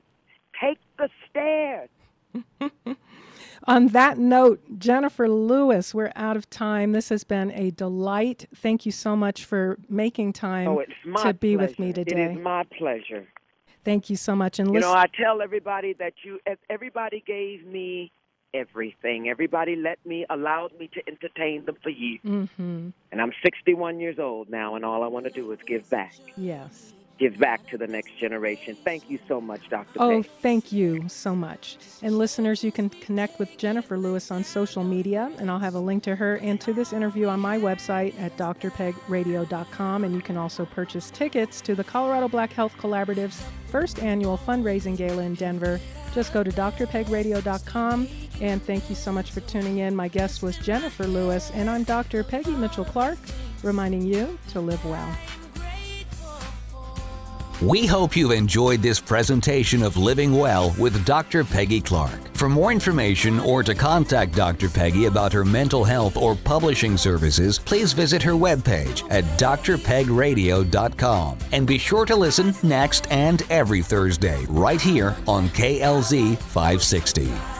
Take 0.61 0.79
the 0.99 1.09
stairs. 1.31 1.89
On 3.65 3.87
that 3.89 4.19
note, 4.19 4.61
Jenifer 4.79 5.29
Lewis, 5.31 5.95
we're 5.95 6.13
out 6.15 6.37
of 6.37 6.51
time. 6.51 6.93
This 6.93 7.09
has 7.09 7.25
been 7.25 7.51
a 7.53 7.71
delight. 7.71 8.49
Thank 8.55 8.85
you 8.85 8.93
so 8.93 9.17
much 9.17 9.47
for 9.47 9.79
making 9.89 10.35
time 10.35 10.69
oh, 10.69 10.85
to 11.23 11.33
be 11.33 11.57
pleasure. 11.57 11.71
with 11.71 11.79
me 11.79 11.93
today. 11.95 12.25
It 12.25 12.31
is 12.33 12.39
my 12.39 12.65
pleasure. 12.65 13.27
Thank 13.85 14.11
you 14.11 14.17
so 14.17 14.35
much. 14.37 14.59
And 14.59 14.69
you 14.69 14.75
listen- 14.75 14.91
know, 14.91 14.97
I 14.97 15.07
tell 15.07 15.43
everybody 15.43 15.95
that 15.95 16.15
you, 16.23 16.39
everybody 16.69 17.23
gave 17.27 17.67
me 17.67 18.13
everything. 18.53 19.29
Everybody 19.29 19.77
let 19.77 20.05
me, 20.05 20.27
allowed 20.29 20.79
me 20.79 20.89
to 20.95 21.03
entertain 21.09 21.65
them 21.65 21.77
for 21.83 21.91
years. 21.91 22.21
Mm-hmm. 22.25 22.91
And 23.13 23.21
I'm 23.21 23.33
61 23.43 24.01
years 24.01 24.19
old 24.19 24.51
now, 24.51 24.75
and 24.75 24.85
all 24.85 25.03
I 25.03 25.07
want 25.07 25.27
to 25.27 25.31
do 25.31 25.51
is 25.53 25.61
give 25.67 25.89
back. 25.89 26.15
Yes 26.37 26.93
give 27.21 27.39
back 27.39 27.69
to 27.69 27.77
the 27.77 27.87
next 27.87 28.17
generation. 28.17 28.77
Thank 28.83 29.11
you 29.11 29.19
so 29.29 29.41
much, 29.41 29.69
Dr. 29.69 29.93
Oh, 29.99 30.23
thank 30.23 30.73
you 30.73 31.09
so 31.09 31.37
much. 31.37 31.77
And 32.03 32.17
listeners, 32.17 32.65
you 32.65 32.73
can 32.73 32.89
connect 32.89 33.39
with 33.39 33.51
Jenifer 33.59 34.01
Lewis 34.01 34.31
on 34.31 34.43
social 34.43 34.83
media, 34.83 35.31
and 35.39 35.51
I'll 35.51 35.59
have 35.59 35.75
a 35.75 35.81
link 35.81 36.03
to 36.05 36.17
her 36.17 36.37
and 36.37 36.59
to 36.63 36.73
this 36.73 36.95
interview 36.95 37.27
on 37.27 37.39
my 37.39 37.59
website 37.59 38.19
at 38.19 38.37
drpegradio.com. 38.39 40.05
And 40.05 40.15
you 40.15 40.23
can 40.23 40.39
also 40.39 40.65
purchase 40.65 41.11
tickets 41.11 41.61
to 41.61 41.75
the 41.75 41.85
Colorado 41.85 42.27
Black 42.27 42.53
Health 42.53 42.75
Collaborative's 42.79 43.45
first 43.67 44.03
annual 44.03 44.39
fundraising 44.39 44.97
gala 44.97 45.23
in 45.23 45.35
Denver. 45.35 45.79
Just 46.15 46.33
go 46.33 46.43
to 46.43 46.51
drpegradio.com. 46.51 48.09
And 48.41 48.63
thank 48.63 48.89
you 48.89 48.97
so 48.97 49.13
much 49.13 49.31
for 49.31 49.41
tuning 49.41 49.79
in. 49.79 49.95
My 49.95 50.09
guest 50.09 50.43
was 50.43 50.57
Jenifer 50.57 51.07
Lewis, 51.13 51.51
and 51.53 51.69
I'm 51.69 51.83
Dr. 51.83 52.25
Peggy 52.25 52.53
Mitchell 52.53 52.87
Clark, 52.87 53.19
reminding 53.63 54.07
you 54.07 54.39
to 54.49 54.61
live 54.63 54.83
well. 54.87 55.15
We 57.63 57.85
hope 57.85 58.17
you've 58.17 58.31
enjoyed 58.31 58.81
this 58.81 59.01
presentation 59.01 59.83
of 59.83 59.99
Living 59.99 60.35
Well 60.35 60.75
with 60.79 61.05
Dr. 61.05 61.45
Peggy 61.45 61.83
Clark. 61.83 62.35
For 62.35 62.49
more 62.49 62.73
information 62.73 63.39
or 63.39 63.63
to 63.63 63.75
contact 63.75 64.35
Dr. 64.35 64.71
Peggy 64.71 65.05
about 65.05 65.31
her 65.35 65.45
mental 65.45 65.85
health 65.85 66.17
or 66.17 66.35
publishing 66.35 66.97
services, 66.97 67.59
please 67.59 67.93
visit 67.93 68.23
her 68.23 68.33
webpage 68.33 69.07
at 69.11 69.25
drpegradio.com. 69.39 71.39
And 71.53 71.67
be 71.67 71.77
sure 71.77 72.07
to 72.07 72.17
listen 72.17 72.55
next 72.63 73.13
and 73.13 73.43
every 73.51 73.83
Thursday 73.83 74.43
right 74.49 74.81
here 74.81 75.15
on 75.29 75.51
KLZ 75.51 76.39
560. 76.39 77.60